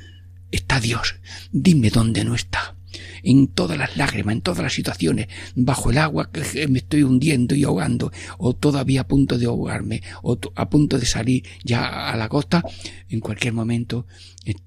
está 0.51 0.81
Dios. 0.81 1.17
Dime 1.53 1.91
dónde 1.91 2.25
no 2.25 2.35
está. 2.35 2.77
En 3.25 3.49
todas 3.49 3.77
las 3.77 3.97
lágrimas, 3.97 4.35
en 4.35 4.43
todas 4.43 4.63
las 4.63 4.73
situaciones, 4.73 5.27
bajo 5.57 5.91
el 5.91 5.99
agua 5.99 6.31
que 6.31 6.69
me 6.69 6.79
estoy 6.79 7.03
hundiendo 7.03 7.55
y 7.55 7.65
ahogando, 7.65 8.13
o 8.39 8.55
todavía 8.55 9.01
a 9.01 9.09
punto 9.09 9.39
de 9.39 9.47
ahogarme, 9.47 10.03
o 10.23 10.39
a 10.55 10.71
punto 10.71 10.99
de 10.99 11.07
salir 11.07 11.45
ya 11.65 12.11
a 12.11 12.17
la 12.17 12.29
costa, 12.29 12.63
en 13.09 13.21
cualquier 13.21 13.55
momento 13.55 14.07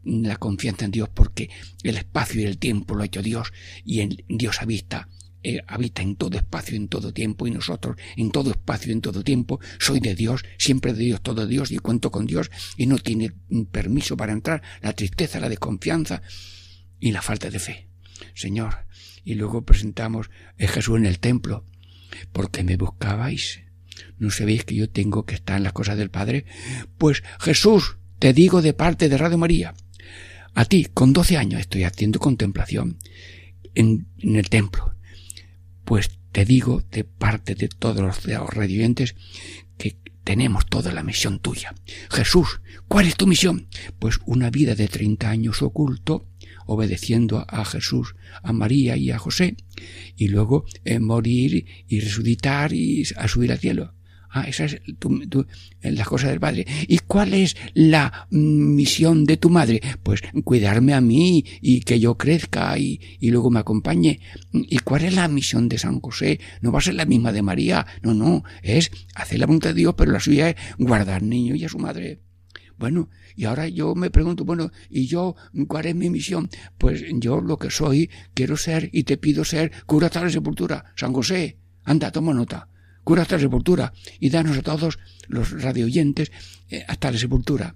la 0.04 0.38
confianza 0.38 0.86
en 0.86 0.91
Dios 0.91 1.10
porque 1.13 1.50
el 1.84 1.98
espacio 1.98 2.41
y 2.41 2.46
el 2.46 2.58
tiempo 2.58 2.96
lo 2.96 3.04
ha 3.04 3.06
hecho 3.06 3.22
Dios 3.22 3.54
y 3.86 4.02
en 4.02 4.17
Dios 4.28 4.62
avista 4.62 5.08
eh, 5.43 5.62
habita 5.67 6.02
en 6.02 6.15
todo 6.15 6.36
espacio, 6.36 6.76
en 6.76 6.89
todo 6.89 7.13
tiempo, 7.13 7.48
y 7.48 7.52
nosotros 7.52 7.96
en 8.17 8.32
todo 8.32 8.50
espacio, 8.50 8.91
en 8.91 9.02
todo 9.02 9.24
tiempo, 9.24 9.62
soy 9.80 10.02
de 10.02 10.15
Dios, 10.15 10.43
siempre 10.58 10.93
de 10.93 11.04
Dios, 11.06 11.22
todo 11.22 11.46
Dios, 11.46 11.72
y 11.72 11.78
cuento 11.78 12.12
con 12.12 12.26
Dios, 12.26 12.50
y 12.76 12.88
no 12.88 12.98
tiene 12.98 13.32
permiso 13.72 14.17
para 14.17 14.34
entrar 14.34 14.62
la 14.82 14.91
tristeza, 14.93 15.39
la 15.39 15.48
desconfianza 15.48 16.22
y 17.00 17.12
la 17.12 17.22
falta 17.22 17.50
de 17.50 17.60
fe. 17.60 17.87
Señor, 18.34 18.86
y 19.23 19.36
luego 19.36 19.63
presentamos 19.63 20.30
a 20.60 20.67
Jesús 20.67 20.97
en 20.97 21.06
el 21.06 21.19
templo, 21.19 21.65
porque 22.32 22.63
me 22.63 22.77
buscabais. 22.77 23.62
¿No 24.19 24.32
sabéis 24.32 24.63
que 24.63 24.75
yo 24.75 24.89
tengo 24.89 25.25
que 25.25 25.36
estar 25.36 25.58
en 25.58 25.63
las 25.63 25.73
cosas 25.73 25.97
del 25.97 26.10
Padre? 26.10 26.45
Pues 26.97 27.23
Jesús, 27.39 27.97
te 28.19 28.34
digo 28.34 28.62
de 28.62 28.73
parte 28.73 29.10
de 29.10 29.17
Radio 29.17 29.38
María, 29.38 29.73
a 30.53 30.65
ti, 30.65 30.88
con 30.91 31.13
doce 31.13 31.38
años, 31.38 31.62
estoy 31.62 31.84
haciendo 31.84 32.19
contemplación 32.19 32.97
en, 33.75 34.08
el 34.17 34.49
templo. 34.49 34.95
Pues 35.86 36.10
te 36.32 36.45
digo 36.45 36.84
de 36.91 37.03
parte 37.03 37.53
de 37.53 37.67
todos 37.67 38.01
los 38.01 38.53
radiantes 38.56 39.15
que 39.77 39.97
tenemos 40.23 40.65
toda 40.65 40.91
la 40.91 41.03
misión 41.03 41.38
tuya. 41.38 41.75
Jesús, 42.10 42.62
¿cuál 42.88 43.06
es 43.06 43.15
tu 43.15 43.27
misión? 43.27 43.67
Pues 43.99 44.19
una 44.25 44.49
vida 44.49 44.73
de 44.73 44.88
treinta 44.88 45.30
años 45.30 45.62
oculto, 45.62 46.27
obedeciendo 46.67 47.45
a 47.47 47.65
Jesús, 47.65 48.15
a 48.43 48.53
María 48.53 48.95
y 48.97 49.12
a 49.12 49.17
José, 49.17 49.58
y 50.15 50.27
luego 50.27 50.65
eh, 50.86 50.99
morir 50.99 51.65
y 51.88 51.99
resucitar 51.99 52.73
y 52.73 53.03
a 53.15 53.27
subir 53.27 53.51
al 53.51 53.60
cielo. 53.60 53.93
Ah, 54.30 54.43
esa 54.43 54.65
es 54.65 54.82
tu, 54.99 55.47
la 55.82 56.06
cosa 56.06 56.30
del 56.30 56.39
padre. 56.39 56.67
¿Y 56.88 56.99
cuál 56.99 57.34
es 57.34 57.56
la 57.73 58.27
misión 58.30 59.23
de 59.23 59.38
tu 59.38 59.49
madre? 59.49 59.82
Pues 60.03 60.21
cuidarme 60.43 60.93
a 60.93 61.01
mí 61.01 61.45
y 61.62 61.80
que 61.82 61.99
yo 61.99 62.17
crezca 62.17 62.77
y, 62.77 62.99
y, 63.19 63.32
luego 63.32 63.49
me 63.49 63.60
acompañe. 63.60 64.19
¿Y 64.51 64.80
cuál 64.80 65.06
es 65.06 65.15
la 65.15 65.27
misión 65.27 65.69
de 65.69 65.77
San 65.77 66.01
José? 66.01 66.39
No 66.62 66.71
va 66.71 66.80
a 66.80 66.84
ser 66.84 66.95
la 66.95 67.06
misma 67.06 67.32
de 67.32 67.41
María. 67.41 67.88
No, 68.03 68.13
no. 68.13 68.43
Es 68.62 68.91
hacer 69.15 69.39
la 69.39 69.45
voluntad 69.45 69.69
de 69.69 69.75
Dios, 69.75 69.95
pero 69.97 70.12
la 70.12 70.19
suya 70.19 70.49
es 70.49 70.56
guardar 70.77 71.23
niño 71.23 71.56
y 71.56 71.63
a 71.63 71.69
su 71.69 71.80
madre. 71.80 72.26
Bueno, 72.77 73.09
y 73.35 73.45
ahora 73.45 73.67
yo 73.67 73.95
me 73.95 74.11
pregunto, 74.11 74.45
bueno, 74.45 74.71
¿y 74.89 75.07
yo 75.07 75.35
cuál 75.67 75.87
es 75.87 75.95
mi 75.95 76.09
misión? 76.09 76.49
Pues 76.77 77.03
yo 77.15 77.41
lo 77.41 77.57
que 77.57 77.71
soy, 77.71 78.09
quiero 78.33 78.55
ser 78.57 78.89
y 78.93 79.03
te 79.03 79.17
pido 79.17 79.43
ser 79.43 79.71
cura 79.85 80.07
hasta 80.07 80.23
la 80.23 80.29
sepultura. 80.29 80.85
San 80.95 81.13
José, 81.13 81.57
anda, 81.83 82.11
toma 82.11 82.33
nota 82.33 82.69
cura 83.07 83.21
hasta 83.21 83.35
la 83.35 83.43
sepultura 83.43 83.93
y 84.19 84.29
danos 84.29 84.57
a 84.57 84.61
todos 84.61 84.99
los 85.29 85.61
radioyentes 85.61 86.29
eh, 86.69 86.83
hasta 86.89 87.09
la 87.09 87.17
sepultura. 87.17 87.73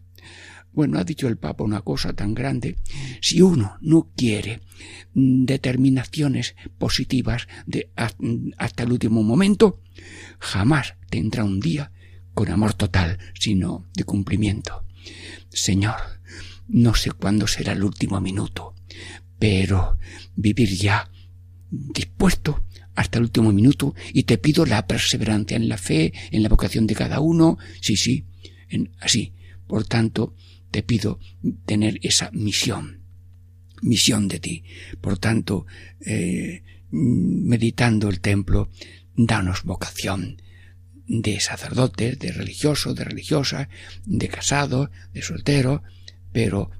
Bueno, 0.73 0.99
ha 0.99 1.05
dicho 1.05 1.29
el 1.29 1.37
Papa 1.37 1.63
una 1.63 1.81
cosa 1.83 2.11
tan 2.11 2.33
grande. 2.33 2.75
Si 3.21 3.41
uno 3.41 3.77
no 3.79 4.09
quiere 4.13 4.59
determinaciones 5.13 6.55
positivas 6.77 7.47
hasta 8.57 8.83
el 8.83 8.91
último 8.91 9.23
momento, 9.23 9.79
jamás 10.39 10.95
tendrá 11.09 11.45
un 11.45 11.61
día 11.61 11.93
con 12.33 12.49
amor 12.49 12.73
total, 12.73 13.17
sino 13.33 13.85
de 13.93 14.03
cumplimiento. 14.03 14.83
Señor, 15.49 15.95
no 16.67 16.93
sé 16.93 17.11
cuándo 17.11 17.47
será 17.47 17.73
el 17.73 17.83
último 17.83 18.21
minuto, 18.21 18.75
pero 19.39 19.97
vivir 20.35 20.69
ya 20.69 21.09
dispuesto 21.69 22.63
hasta 22.95 23.17
el 23.17 23.25
último 23.25 23.51
minuto 23.51 23.95
y 24.13 24.23
te 24.23 24.37
pido 24.37 24.65
la 24.65 24.85
perseverancia 24.87 25.57
en 25.57 25.69
la 25.69 25.77
fe, 25.77 26.13
en 26.31 26.43
la 26.43 26.49
vocación 26.49 26.87
de 26.87 26.95
cada 26.95 27.19
uno. 27.19 27.57
Sí, 27.79 27.95
sí, 27.95 28.25
así. 28.99 29.33
Por 29.67 29.85
tanto, 29.85 30.35
te 30.69 30.83
pido 30.83 31.19
tener 31.65 31.99
esa 32.01 32.29
misión, 32.31 33.01
misión 33.81 34.27
de 34.27 34.39
ti. 34.39 34.63
Por 34.99 35.17
tanto, 35.17 35.65
eh, 36.05 36.63
meditando 36.91 38.09
el 38.09 38.19
templo, 38.19 38.69
danos 39.15 39.63
vocación 39.63 40.41
de 41.19 41.39
sacerdotes, 41.39 42.17
de 42.19 42.31
religioso, 42.31 42.93
de 42.93 43.03
religiosa, 43.03 43.69
de 44.05 44.27
casado, 44.29 44.91
de 45.13 45.21
soltero, 45.21 45.83
pero, 46.31 46.71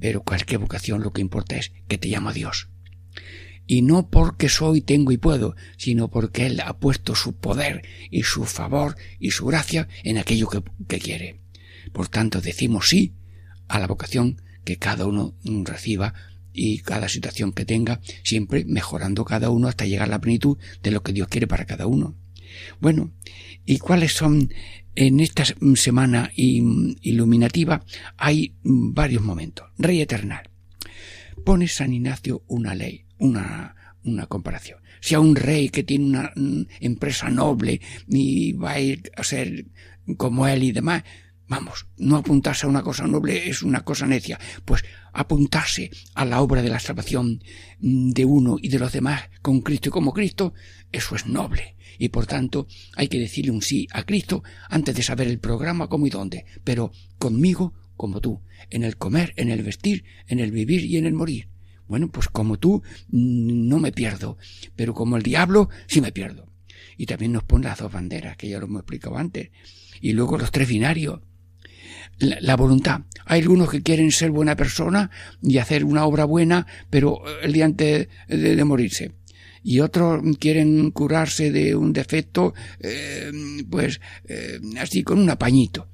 pero 0.00 0.22
cualquier 0.22 0.60
vocación 0.60 1.02
lo 1.02 1.12
que 1.12 1.22
importa 1.22 1.56
es 1.56 1.72
que 1.88 1.98
te 1.98 2.08
llama 2.08 2.32
Dios 2.32 2.68
y 3.66 3.82
no 3.82 4.10
porque 4.10 4.48
soy, 4.48 4.80
tengo 4.80 5.12
y 5.12 5.16
puedo, 5.16 5.56
sino 5.76 6.08
porque 6.08 6.46
Él 6.46 6.60
ha 6.60 6.78
puesto 6.78 7.14
su 7.14 7.34
poder 7.34 7.82
y 8.10 8.24
su 8.24 8.44
favor 8.44 8.96
y 9.18 9.30
su 9.30 9.46
gracia 9.46 9.88
en 10.02 10.18
aquello 10.18 10.48
que, 10.86 10.98
quiere. 10.98 11.40
Por 11.92 12.08
tanto, 12.08 12.40
decimos 12.40 12.88
sí 12.88 13.14
a 13.68 13.78
la 13.78 13.86
vocación 13.86 14.42
que 14.64 14.76
cada 14.76 15.06
uno 15.06 15.34
reciba 15.64 16.14
y 16.52 16.80
cada 16.80 17.08
situación 17.08 17.52
que 17.52 17.64
tenga, 17.64 18.00
siempre 18.24 18.64
mejorando 18.66 19.24
cada 19.24 19.48
uno 19.48 19.68
hasta 19.68 19.86
llegar 19.86 20.08
a 20.08 20.10
la 20.10 20.20
plenitud 20.20 20.58
de 20.82 20.90
lo 20.90 21.02
que 21.02 21.12
Dios 21.12 21.28
quiere 21.28 21.46
para 21.46 21.64
cada 21.64 21.86
uno. 21.86 22.14
Bueno, 22.80 23.12
¿y 23.64 23.78
cuáles 23.78 24.12
son 24.12 24.52
en 24.94 25.20
esta 25.20 25.44
semana 25.74 26.30
iluminativa? 26.34 27.84
Hay 28.16 28.54
varios 28.62 29.22
momentos. 29.22 29.66
Rey 29.78 30.00
Eternal. 30.00 30.50
Pone 31.44 31.68
San 31.68 31.92
Ignacio 31.92 32.44
una 32.46 32.74
ley, 32.74 33.06
una, 33.18 33.74
una 34.04 34.26
comparación. 34.26 34.80
Si 35.00 35.14
a 35.14 35.20
un 35.20 35.34
rey 35.34 35.68
que 35.70 35.82
tiene 35.82 36.04
una 36.06 36.32
mm, 36.36 36.62
empresa 36.80 37.28
noble 37.28 37.80
y 38.06 38.52
va 38.52 38.72
a 38.72 38.80
ir 38.80 39.10
a 39.16 39.24
ser 39.24 39.66
como 40.16 40.46
él 40.46 40.62
y 40.62 40.72
demás, 40.72 41.02
vamos, 41.48 41.86
no 41.98 42.16
apuntarse 42.16 42.66
a 42.66 42.68
una 42.68 42.82
cosa 42.82 43.06
noble 43.06 43.48
es 43.48 43.62
una 43.62 43.82
cosa 43.82 44.06
necia, 44.06 44.38
pues 44.64 44.84
apuntarse 45.12 45.90
a 46.14 46.24
la 46.24 46.40
obra 46.40 46.62
de 46.62 46.68
la 46.68 46.80
salvación 46.80 47.42
de 47.80 48.24
uno 48.24 48.56
y 48.60 48.68
de 48.68 48.78
los 48.78 48.92
demás 48.92 49.22
con 49.40 49.60
Cristo 49.60 49.88
y 49.88 49.92
como 49.92 50.12
Cristo, 50.12 50.54
eso 50.90 51.14
es 51.16 51.26
noble. 51.26 51.76
Y 51.98 52.08
por 52.08 52.26
tanto 52.26 52.66
hay 52.96 53.08
que 53.08 53.18
decirle 53.18 53.50
un 53.50 53.62
sí 53.62 53.86
a 53.92 54.04
Cristo 54.04 54.42
antes 54.68 54.94
de 54.94 55.02
saber 55.02 55.28
el 55.28 55.38
programa, 55.38 55.88
cómo 55.88 56.06
y 56.06 56.10
dónde, 56.10 56.46
pero 56.64 56.92
conmigo 57.18 57.74
como 57.96 58.20
tú, 58.20 58.40
en 58.70 58.82
el 58.82 58.96
comer, 58.96 59.32
en 59.36 59.50
el 59.50 59.62
vestir, 59.62 60.04
en 60.26 60.40
el 60.40 60.50
vivir 60.50 60.84
y 60.84 60.96
en 60.96 61.06
el 61.06 61.12
morir. 61.12 61.48
Bueno, 61.86 62.10
pues 62.10 62.28
como 62.28 62.58
tú 62.58 62.82
mm, 63.08 63.68
no 63.68 63.78
me 63.78 63.92
pierdo, 63.92 64.38
pero 64.76 64.94
como 64.94 65.16
el 65.16 65.22
diablo 65.22 65.68
sí 65.86 66.00
me 66.00 66.10
pierdo. 66.10 66.50
Y 66.96 67.06
también 67.06 67.32
nos 67.32 67.44
pone 67.44 67.66
las 67.66 67.78
dos 67.78 67.92
banderas, 67.92 68.36
que 68.36 68.48
ya 68.48 68.58
lo 68.58 68.66
hemos 68.66 68.80
explicado 68.80 69.16
antes. 69.16 69.50
Y 70.00 70.12
luego 70.12 70.38
los 70.38 70.50
tres 70.50 70.68
binarios. 70.68 71.20
La, 72.18 72.56
voluntad. 72.56 73.02
Hay 73.24 73.40
algunos 73.40 73.70
que 73.70 73.82
quieren 73.82 74.12
ser 74.12 74.30
buena 74.30 74.56
persona 74.56 75.10
y 75.42 75.58
hacer 75.58 75.84
una 75.84 76.04
obra 76.04 76.24
buena, 76.24 76.66
pero 76.90 77.22
el 77.42 77.52
día 77.52 77.64
antes 77.64 78.08
de, 78.28 78.64
morirse. 78.64 79.12
Y 79.64 79.80
otros 79.80 80.22
quieren 80.38 80.90
curarse 80.90 81.50
de 81.52 81.74
un 81.74 81.92
defecto, 81.92 82.54
eh, 82.80 83.30
pues 83.70 84.00
eh, 84.28 84.58
así 84.78 85.02
con 85.02 85.18
un 85.18 85.30
apañito. 85.30 85.88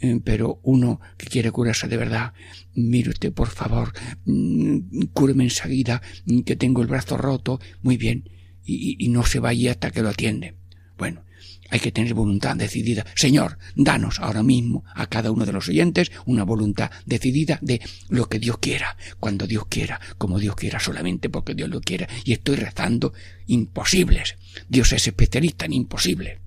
Eh, 0.00 0.20
pero 0.22 0.60
uno 0.62 1.00
que 1.16 1.26
quiere 1.26 1.50
curarse 1.50 1.88
de 1.88 1.96
verdad, 1.96 2.32
mire 2.74 3.10
usted, 3.10 3.32
por 3.32 3.48
favor, 3.48 3.92
mm, 4.26 5.06
cúreme 5.12 5.44
enseguida, 5.44 6.00
que 6.46 6.54
tengo 6.54 6.82
el 6.82 6.88
brazo 6.88 7.16
roto, 7.16 7.60
muy 7.82 7.96
bien, 7.96 8.30
y, 8.64 8.96
y 9.04 9.08
no 9.08 9.24
se 9.24 9.40
vaya 9.40 9.72
hasta 9.72 9.90
que 9.90 10.02
lo 10.02 10.10
atiende. 10.10 10.54
Bueno, 10.96 11.24
hay 11.70 11.80
que 11.80 11.92
tener 11.92 12.14
voluntad 12.14 12.56
decidida. 12.56 13.04
Señor, 13.14 13.58
danos 13.74 14.20
ahora 14.20 14.42
mismo 14.42 14.84
a 14.94 15.06
cada 15.06 15.30
uno 15.30 15.44
de 15.44 15.52
los 15.52 15.68
oyentes 15.68 16.10
una 16.24 16.44
voluntad 16.44 16.90
decidida 17.06 17.58
de 17.60 17.80
lo 18.08 18.28
que 18.28 18.38
Dios 18.38 18.58
quiera, 18.58 18.96
cuando 19.20 19.46
Dios 19.46 19.66
quiera, 19.68 20.00
como 20.16 20.38
Dios 20.38 20.56
quiera, 20.56 20.80
solamente 20.80 21.28
porque 21.28 21.54
Dios 21.54 21.68
lo 21.68 21.80
quiera. 21.80 22.08
Y 22.24 22.32
estoy 22.32 22.56
rezando 22.56 23.12
imposibles. 23.46 24.36
Dios 24.68 24.92
es 24.92 25.06
especialista 25.06 25.66
en 25.66 25.74
imposibles. 25.74 26.38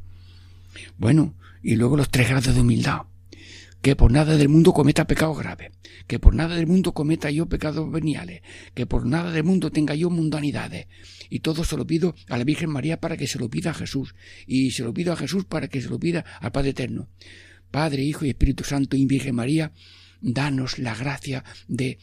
Bueno, 0.97 1.35
y 1.63 1.75
luego 1.75 1.97
los 1.97 2.09
tres 2.09 2.29
grados 2.29 2.55
de 2.55 2.61
humildad 2.61 3.01
que 3.81 3.95
por 3.95 4.11
nada 4.11 4.37
del 4.37 4.49
mundo 4.49 4.73
cometa 4.73 5.07
pecado 5.07 5.33
grave, 5.33 5.71
que 6.07 6.19
por 6.19 6.35
nada 6.35 6.55
del 6.55 6.67
mundo 6.67 6.93
cometa 6.93 7.31
yo 7.31 7.47
pecados 7.47 7.91
veniales, 7.91 8.41
que 8.75 8.85
por 8.85 9.05
nada 9.05 9.31
del 9.31 9.43
mundo 9.43 9.71
tenga 9.71 9.95
yo 9.95 10.09
mundanidades. 10.09 10.87
Y 11.29 11.39
todo 11.39 11.63
se 11.63 11.77
lo 11.77 11.87
pido 11.87 12.15
a 12.29 12.37
la 12.37 12.43
Virgen 12.43 12.69
María 12.69 12.99
para 12.99 13.17
que 13.17 13.27
se 13.27 13.39
lo 13.39 13.49
pida 13.49 13.71
a 13.71 13.73
Jesús, 13.73 14.13
y 14.45 14.71
se 14.71 14.83
lo 14.83 14.93
pido 14.93 15.13
a 15.13 15.17
Jesús 15.17 15.45
para 15.45 15.67
que 15.67 15.81
se 15.81 15.89
lo 15.89 15.99
pida 15.99 16.23
al 16.39 16.51
Padre 16.51 16.71
Eterno. 16.71 17.09
Padre, 17.71 18.03
Hijo 18.03 18.25
y 18.25 18.29
Espíritu 18.29 18.63
Santo 18.63 18.97
y 18.97 19.05
Virgen 19.05 19.35
María, 19.35 19.71
danos 20.19 20.77
la 20.77 20.93
gracia 20.93 21.43
de, 21.67 21.97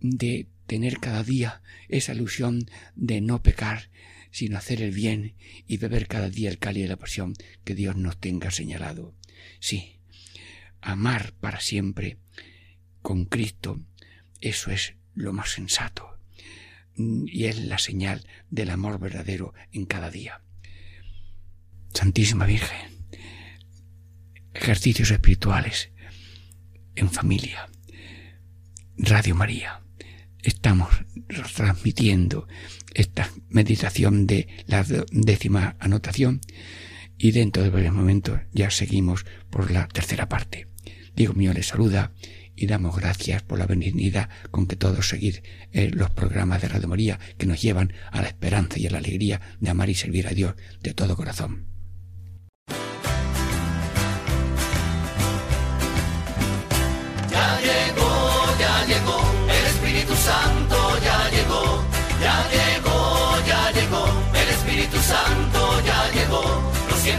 de 0.00 0.48
tener 0.66 0.98
cada 0.98 1.24
día 1.24 1.62
esa 1.88 2.14
ilusión 2.14 2.66
de 2.94 3.20
no 3.20 3.42
pecar, 3.42 3.90
sino 4.30 4.58
hacer 4.58 4.82
el 4.82 4.92
bien 4.92 5.34
y 5.66 5.78
beber 5.78 6.06
cada 6.06 6.30
día 6.30 6.50
el 6.50 6.58
cáliz 6.58 6.84
de 6.84 6.90
la 6.90 6.98
pasión 6.98 7.34
que 7.64 7.74
Dios 7.74 7.96
nos 7.96 8.18
tenga 8.18 8.50
señalado. 8.50 9.14
Sí, 9.60 9.97
amar 10.80 11.32
para 11.40 11.60
siempre 11.60 12.18
con 13.02 13.24
Cristo, 13.24 13.80
eso 14.40 14.70
es 14.70 14.94
lo 15.14 15.32
más 15.32 15.50
sensato 15.50 16.18
y 16.96 17.44
es 17.44 17.58
la 17.58 17.78
señal 17.78 18.26
del 18.50 18.70
amor 18.70 18.98
verdadero 18.98 19.54
en 19.72 19.86
cada 19.86 20.10
día. 20.10 20.42
Santísima 21.94 22.46
Virgen, 22.46 23.06
ejercicios 24.52 25.10
espirituales 25.10 25.90
en 26.96 27.10
familia, 27.10 27.68
Radio 28.96 29.34
María, 29.34 29.80
estamos 30.42 30.88
transmitiendo 31.54 32.48
esta 32.94 33.30
meditación 33.48 34.26
de 34.26 34.48
la 34.66 34.84
décima 35.12 35.76
anotación 35.78 36.40
y 37.16 37.32
dentro 37.32 37.62
de 37.62 37.70
varios 37.70 37.94
momentos 37.94 38.40
ya 38.52 38.70
seguimos 38.70 39.24
por 39.50 39.70
la 39.70 39.88
tercera 39.88 40.28
parte. 40.28 40.67
Diego 41.18 41.34
mío 41.34 41.52
les 41.52 41.66
saluda 41.66 42.12
y 42.54 42.68
damos 42.68 42.94
gracias 42.94 43.42
por 43.42 43.58
la 43.58 43.66
benignidad 43.66 44.28
con 44.52 44.68
que 44.68 44.76
todos 44.76 45.08
seguir 45.08 45.42
eh, 45.72 45.90
los 45.92 46.10
programas 46.10 46.62
de 46.62 46.68
Radio 46.68 46.86
María 46.86 47.18
que 47.36 47.44
nos 47.44 47.60
llevan 47.60 47.92
a 48.12 48.22
la 48.22 48.28
esperanza 48.28 48.78
y 48.78 48.86
a 48.86 48.90
la 48.92 48.98
alegría 48.98 49.40
de 49.58 49.68
amar 49.68 49.90
y 49.90 49.96
servir 49.96 50.28
a 50.28 50.30
Dios 50.30 50.54
de 50.80 50.94
todo 50.94 51.16
corazón. 51.16 51.66
Ya 57.28 57.60
llegó, 57.62 58.56
ya 58.60 58.86
llegó, 58.86 59.20
el 59.58 59.66
Espíritu 59.74 60.14
Santo 60.14 60.98
ya 61.02 61.30
llegó, 61.30 61.84
ya 62.22 62.48
llegó, 62.48 63.44
ya 63.44 63.72
llegó, 63.72 64.06
el 64.40 64.48
Espíritu 64.50 64.98
Santo 64.98 65.47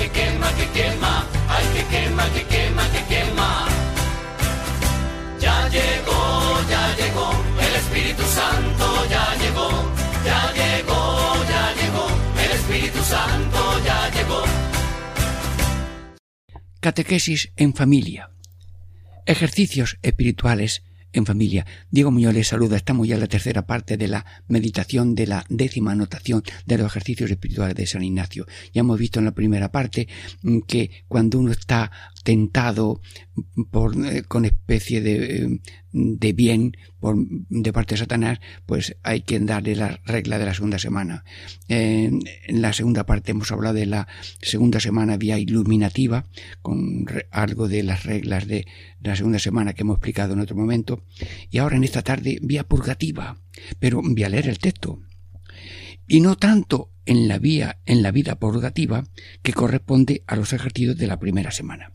que 0.00 0.08
quema, 0.08 0.48
que 0.58 0.66
quema, 0.76 1.14
ay 1.54 1.66
que 1.74 1.82
quema, 1.92 2.24
que 2.34 2.42
quema, 2.52 2.84
que 2.92 3.02
quema. 3.12 3.50
Ya 5.44 5.68
llegó, 5.68 6.22
ya 6.72 6.84
llegó, 7.00 7.28
el 7.66 7.74
Espíritu 7.82 8.24
Santo 8.38 8.86
ya 9.14 9.26
llegó, 9.42 9.68
ya 10.28 10.40
llegó, 10.60 11.00
ya 11.52 11.64
llegó, 11.78 12.06
el 12.44 12.50
Espíritu 12.58 13.00
Santo 13.14 13.60
ya 13.84 13.98
llegó. 14.16 14.42
Catequesis 16.80 17.52
en 17.56 17.74
familia. 17.74 18.30
Ejercicios 19.26 19.98
espirituales 20.00 20.82
en 21.12 21.26
familia. 21.26 21.66
Diego 21.90 22.10
Muñoz 22.10 22.34
les 22.34 22.48
saluda. 22.48 22.76
Estamos 22.76 23.06
ya 23.08 23.14
en 23.14 23.20
la 23.20 23.26
tercera 23.26 23.66
parte 23.66 23.96
de 23.96 24.08
la 24.08 24.24
meditación 24.48 25.14
de 25.14 25.26
la 25.26 25.44
décima 25.48 25.92
anotación 25.92 26.42
de 26.66 26.78
los 26.78 26.86
ejercicios 26.86 27.30
espirituales 27.30 27.74
de 27.74 27.86
San 27.86 28.02
Ignacio. 28.02 28.46
Ya 28.72 28.80
hemos 28.80 28.98
visto 28.98 29.18
en 29.18 29.24
la 29.26 29.32
primera 29.32 29.70
parte 29.70 30.08
mm, 30.42 30.60
que 30.60 30.90
cuando 31.08 31.38
uno 31.38 31.52
está 31.52 31.90
tentado 32.22 33.00
por, 33.70 33.94
eh, 34.06 34.22
con 34.24 34.44
especie 34.44 35.00
de, 35.00 35.36
eh, 35.36 35.60
de 35.92 36.32
bien 36.32 36.76
por, 36.98 37.16
de 37.18 37.72
parte 37.72 37.94
de 37.94 38.00
Satanás, 38.00 38.40
pues 38.66 38.96
hay 39.02 39.22
que 39.22 39.38
darle 39.40 39.74
la 39.76 40.00
regla 40.04 40.38
de 40.38 40.44
la 40.44 40.54
segunda 40.54 40.78
semana. 40.78 41.24
En 41.68 42.22
la 42.48 42.72
segunda 42.72 43.06
parte 43.06 43.32
hemos 43.32 43.50
hablado 43.52 43.74
de 43.74 43.86
la 43.86 44.08
segunda 44.42 44.80
semana 44.80 45.16
vía 45.16 45.38
iluminativa, 45.38 46.26
con 46.62 47.06
algo 47.30 47.68
de 47.68 47.82
las 47.82 48.04
reglas 48.04 48.46
de 48.46 48.66
la 49.00 49.16
segunda 49.16 49.38
semana 49.38 49.72
que 49.72 49.82
hemos 49.82 49.96
explicado 49.96 50.34
en 50.34 50.40
otro 50.40 50.56
momento, 50.56 51.04
y 51.50 51.58
ahora 51.58 51.76
en 51.76 51.84
esta 51.84 52.02
tarde 52.02 52.38
vía 52.42 52.64
purgativa, 52.64 53.38
pero 53.78 54.02
voy 54.02 54.22
a 54.24 54.28
leer 54.28 54.48
el 54.48 54.58
texto. 54.58 55.00
Y 56.06 56.20
no 56.20 56.36
tanto 56.36 56.90
en 57.06 57.28
la 57.28 57.38
vía, 57.38 57.78
en 57.86 58.02
la 58.02 58.10
vida 58.10 58.38
purgativa, 58.38 59.04
que 59.42 59.52
corresponde 59.52 60.22
a 60.26 60.36
los 60.36 60.52
ejercicios 60.52 60.96
de 60.96 61.06
la 61.06 61.18
primera 61.20 61.52
semana 61.52 61.92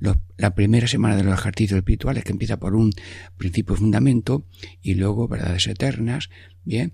la 0.00 0.54
primera 0.54 0.86
semana 0.86 1.16
de 1.16 1.24
los 1.24 1.38
ejercicios 1.38 1.78
espirituales, 1.78 2.24
que 2.24 2.32
empieza 2.32 2.58
por 2.58 2.74
un 2.74 2.92
principio 3.36 3.76
fundamento, 3.76 4.44
y 4.82 4.94
luego 4.94 5.28
verdades 5.28 5.66
eternas, 5.66 6.30
bien, 6.64 6.92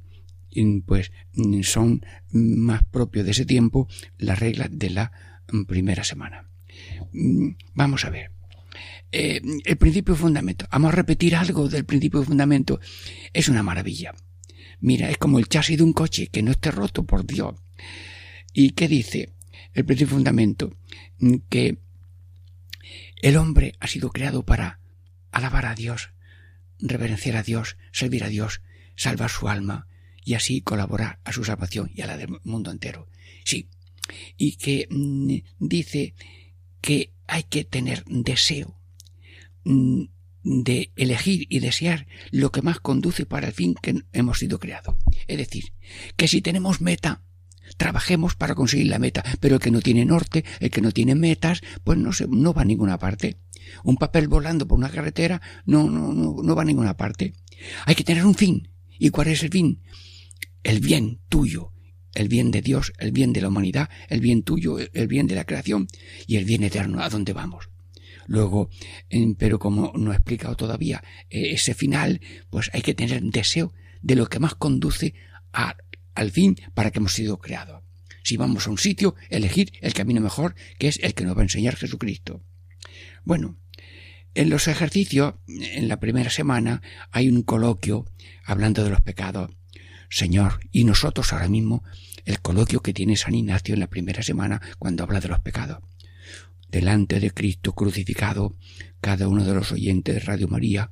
pues 0.86 1.12
son 1.62 2.04
más 2.30 2.84
propios 2.84 3.24
de 3.24 3.32
ese 3.32 3.44
tiempo 3.44 3.88
las 4.18 4.38
reglas 4.38 4.68
de 4.70 4.90
la 4.90 5.12
mm, 5.52 5.64
primera 5.64 6.04
semana. 6.04 6.48
Mm, 7.12 7.50
Vamos 7.74 8.04
a 8.04 8.10
ver. 8.10 8.30
Eh, 9.12 9.40
el 9.64 9.76
principio 9.76 10.16
fundamento. 10.16 10.66
Vamos 10.70 10.92
a 10.92 10.96
repetir 10.96 11.36
algo 11.36 11.68
del 11.68 11.84
principio 11.84 12.22
fundamento. 12.22 12.80
Es 13.32 13.48
una 13.48 13.62
maravilla. 13.62 14.12
Mira, 14.80 15.10
es 15.10 15.18
como 15.18 15.38
el 15.38 15.48
chasis 15.48 15.78
de 15.78 15.84
un 15.84 15.92
coche 15.92 16.28
que 16.28 16.42
no 16.42 16.50
esté 16.50 16.70
roto, 16.70 17.04
por 17.04 17.24
Dios. 17.24 17.54
¿Y 18.52 18.70
qué 18.70 18.88
dice 18.88 19.32
el 19.72 19.84
principio 19.84 20.14
fundamento? 20.14 20.76
Mm, 21.18 21.36
Que 21.48 21.78
el 23.24 23.38
hombre 23.38 23.72
ha 23.80 23.86
sido 23.86 24.10
creado 24.10 24.44
para 24.44 24.80
alabar 25.32 25.64
a 25.64 25.74
Dios, 25.74 26.10
reverenciar 26.78 27.36
a 27.36 27.42
Dios, 27.42 27.78
servir 27.90 28.22
a 28.22 28.28
Dios, 28.28 28.60
salvar 28.96 29.30
su 29.30 29.48
alma 29.48 29.88
y 30.26 30.34
así 30.34 30.60
colaborar 30.60 31.20
a 31.24 31.32
su 31.32 31.42
salvación 31.42 31.90
y 31.94 32.02
a 32.02 32.06
la 32.06 32.18
del 32.18 32.38
mundo 32.44 32.70
entero. 32.70 33.08
Sí, 33.42 33.70
y 34.36 34.56
que 34.56 34.88
mm, 34.90 35.36
dice 35.58 36.14
que 36.82 37.14
hay 37.26 37.44
que 37.44 37.64
tener 37.64 38.04
deseo 38.04 38.78
mm, 39.64 40.02
de 40.42 40.92
elegir 40.94 41.46
y 41.48 41.60
desear 41.60 42.06
lo 42.30 42.52
que 42.52 42.60
más 42.60 42.78
conduce 42.78 43.24
para 43.24 43.46
el 43.46 43.54
fin 43.54 43.74
que 43.80 44.02
hemos 44.12 44.38
sido 44.38 44.58
creados. 44.58 44.96
Es 45.28 45.38
decir, 45.38 45.72
que 46.16 46.28
si 46.28 46.42
tenemos 46.42 46.82
meta, 46.82 47.22
trabajemos 47.76 48.34
para 48.34 48.54
conseguir 48.54 48.88
la 48.88 48.98
meta, 48.98 49.24
pero 49.40 49.56
el 49.56 49.60
que 49.60 49.70
no 49.70 49.80
tiene 49.80 50.04
norte, 50.04 50.44
el 50.60 50.70
que 50.70 50.80
no 50.80 50.92
tiene 50.92 51.14
metas, 51.14 51.62
pues 51.82 51.98
no, 51.98 52.12
se, 52.12 52.26
no 52.28 52.52
va 52.52 52.62
a 52.62 52.64
ninguna 52.64 52.98
parte. 52.98 53.38
Un 53.82 53.96
papel 53.96 54.28
volando 54.28 54.66
por 54.66 54.78
una 54.78 54.90
carretera 54.90 55.40
no, 55.64 55.88
no, 55.90 56.12
no, 56.12 56.36
no 56.42 56.54
va 56.54 56.62
a 56.62 56.66
ninguna 56.66 56.96
parte. 56.96 57.34
Hay 57.86 57.94
que 57.94 58.04
tener 58.04 58.24
un 58.24 58.34
fin. 58.34 58.68
¿Y 58.98 59.10
cuál 59.10 59.28
es 59.28 59.42
el 59.42 59.50
fin? 59.50 59.80
El 60.62 60.80
bien 60.80 61.20
tuyo, 61.28 61.72
el 62.14 62.28
bien 62.28 62.50
de 62.50 62.62
Dios, 62.62 62.92
el 62.98 63.12
bien 63.12 63.32
de 63.32 63.40
la 63.40 63.48
humanidad, 63.48 63.88
el 64.08 64.20
bien 64.20 64.42
tuyo, 64.42 64.78
el 64.78 65.08
bien 65.08 65.26
de 65.26 65.34
la 65.34 65.44
creación 65.44 65.88
y 66.26 66.36
el 66.36 66.44
bien 66.44 66.62
eterno, 66.62 67.02
a 67.02 67.08
dónde 67.08 67.32
vamos. 67.32 67.70
Luego, 68.26 68.70
pero 69.38 69.58
como 69.58 69.92
no 69.96 70.12
he 70.12 70.16
explicado 70.16 70.56
todavía 70.56 71.02
eh, 71.28 71.50
ese 71.52 71.74
final, 71.74 72.20
pues 72.50 72.70
hay 72.72 72.82
que 72.82 72.94
tener 72.94 73.22
deseo 73.22 73.72
de 74.00 74.16
lo 74.16 74.26
que 74.26 74.38
más 74.38 74.54
conduce 74.54 75.14
a, 75.52 75.76
al 76.14 76.30
fin 76.30 76.56
para 76.74 76.90
que 76.90 76.98
hemos 76.98 77.12
sido 77.12 77.38
creados. 77.38 77.82
Si 78.22 78.36
vamos 78.36 78.66
a 78.66 78.70
un 78.70 78.78
sitio, 78.78 79.14
elegir 79.28 79.72
el 79.80 79.92
camino 79.92 80.20
mejor, 80.20 80.54
que 80.78 80.88
es 80.88 80.98
el 81.02 81.14
que 81.14 81.24
nos 81.24 81.36
va 81.36 81.40
a 81.40 81.44
enseñar 81.44 81.76
Jesucristo. 81.76 82.42
Bueno, 83.24 83.58
en 84.34 84.50
los 84.50 84.66
ejercicios, 84.66 85.34
en 85.46 85.88
la 85.88 86.00
primera 86.00 86.30
semana, 86.30 86.82
hay 87.10 87.28
un 87.28 87.42
coloquio 87.42 88.06
hablando 88.44 88.82
de 88.82 88.90
los 88.90 89.00
pecados. 89.00 89.50
Señor, 90.08 90.60
y 90.72 90.84
nosotros 90.84 91.32
ahora 91.32 91.48
mismo, 91.48 91.84
el 92.24 92.40
coloquio 92.40 92.80
que 92.80 92.94
tiene 92.94 93.16
San 93.16 93.34
Ignacio 93.34 93.74
en 93.74 93.80
la 93.80 93.88
primera 93.88 94.22
semana 94.22 94.60
cuando 94.78 95.04
habla 95.04 95.20
de 95.20 95.28
los 95.28 95.40
pecados. 95.40 95.78
Delante 96.68 97.20
de 97.20 97.30
Cristo 97.30 97.74
crucificado, 97.74 98.56
cada 99.00 99.28
uno 99.28 99.44
de 99.44 99.54
los 99.54 99.70
oyentes 99.70 100.14
de 100.14 100.20
Radio 100.20 100.48
María, 100.48 100.90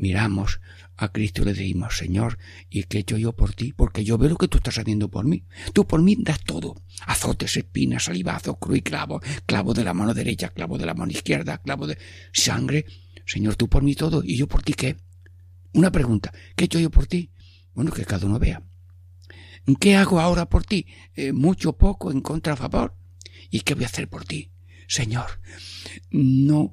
miramos 0.00 0.60
a 0.96 1.12
Cristo 1.12 1.42
y 1.42 1.44
le 1.46 1.54
decimos, 1.54 1.96
Señor, 1.96 2.38
¿y 2.68 2.84
qué 2.84 2.98
he 2.98 3.00
hecho 3.00 3.16
yo 3.16 3.34
por 3.34 3.54
ti? 3.54 3.72
Porque 3.72 4.04
yo 4.04 4.18
veo 4.18 4.30
lo 4.30 4.36
que 4.36 4.48
tú 4.48 4.58
estás 4.58 4.78
haciendo 4.78 5.10
por 5.10 5.24
mí. 5.24 5.44
Tú 5.72 5.86
por 5.86 6.02
mí 6.02 6.16
das 6.18 6.42
todo. 6.42 6.74
Azotes, 7.06 7.56
espinas, 7.56 8.04
salivazos, 8.04 8.56
cruz 8.58 8.78
y 8.78 8.82
clavo, 8.82 9.20
clavo 9.46 9.72
de 9.72 9.84
la 9.84 9.94
mano 9.94 10.12
derecha, 10.14 10.48
clavo 10.48 10.78
de 10.78 10.86
la 10.86 10.94
mano 10.94 11.12
izquierda, 11.12 11.58
clavo 11.58 11.86
de 11.86 11.98
sangre. 12.32 12.84
Señor, 13.26 13.56
tú 13.56 13.68
por 13.68 13.82
mí 13.82 13.94
todo. 13.94 14.22
¿Y 14.24 14.36
yo 14.36 14.48
por 14.48 14.62
ti 14.62 14.74
qué? 14.74 14.96
Una 15.72 15.92
pregunta. 15.92 16.32
¿Qué 16.56 16.64
he 16.64 16.66
hecho 16.66 16.80
yo 16.80 16.90
por 16.90 17.06
ti? 17.06 17.30
Bueno, 17.74 17.92
que 17.92 18.04
cada 18.04 18.26
uno 18.26 18.38
vea. 18.38 18.62
¿Qué 19.78 19.96
hago 19.96 20.20
ahora 20.20 20.48
por 20.48 20.64
ti? 20.64 20.86
Eh, 21.14 21.32
mucho, 21.32 21.74
poco, 21.74 22.10
en 22.10 22.20
contra, 22.20 22.54
a 22.54 22.56
favor. 22.56 22.96
¿Y 23.50 23.60
qué 23.60 23.74
voy 23.74 23.84
a 23.84 23.86
hacer 23.86 24.08
por 24.08 24.24
ti? 24.24 24.50
Señor, 24.88 25.40
no, 26.10 26.72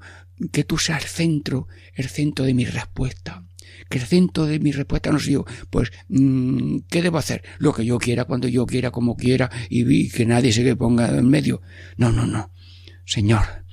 que 0.52 0.64
tú 0.64 0.78
seas 0.78 1.04
el 1.04 1.10
centro, 1.10 1.68
el 1.94 2.10
centro 2.10 2.46
de 2.46 2.54
mi 2.54 2.66
respuesta. 2.66 3.44
Que 3.90 4.00
el 4.00 4.06
centro 4.06 4.46
de 4.46 4.60
mi 4.60 4.72
respuesta 4.72 5.12
no 5.12 5.20
soy 5.20 5.34
yo. 5.34 5.46
Pues, 5.70 5.92
mmm, 6.10 6.80
¿qué 6.90 7.02
debo 7.02 7.18
hacer? 7.18 7.44
Lo 7.60 7.74
que 7.74 7.86
yo 7.86 7.98
quiera, 7.98 8.26
cuando 8.26 8.48
yo 8.48 8.66
quiera, 8.66 8.92
como 8.92 9.16
quiera, 9.16 9.50
y, 9.70 10.10
que 10.10 10.26
nadie 10.26 10.52
se 10.52 10.76
ponga 10.76 11.10
en 11.10 11.30
medio. 11.30 11.62
No, 11.96 12.12
no, 12.12 12.26
no. 12.26 12.52
Señor, 13.06 13.66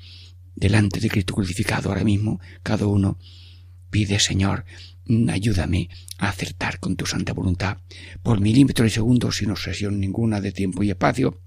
delante 0.55 1.01
de 1.01 1.09
Cristo 1.09 1.35
crucificado 1.35 1.89
ahora 1.89 2.05
mismo, 2.05 2.41
cada 2.63 2.87
uno, 2.87 3.19
Pide, 3.95 4.19
Señor, 4.19 4.65
mm, 4.65 4.94
ayúdame 5.29 5.89
a 6.19 6.29
acertar 6.29 6.79
con 6.79 6.97
tu 6.97 7.07
santa 7.07 7.33
voluntad, 7.33 7.79
por 8.23 8.41
milímetros 8.41 8.89
y 8.89 8.91
segundos 8.91 9.37
sin 9.37 9.51
obsesión 9.51 10.01
ninguna 10.01 10.41
de 10.41 10.53
tiempo 10.53 10.83
y 10.83 10.91
espacio, 10.91 11.41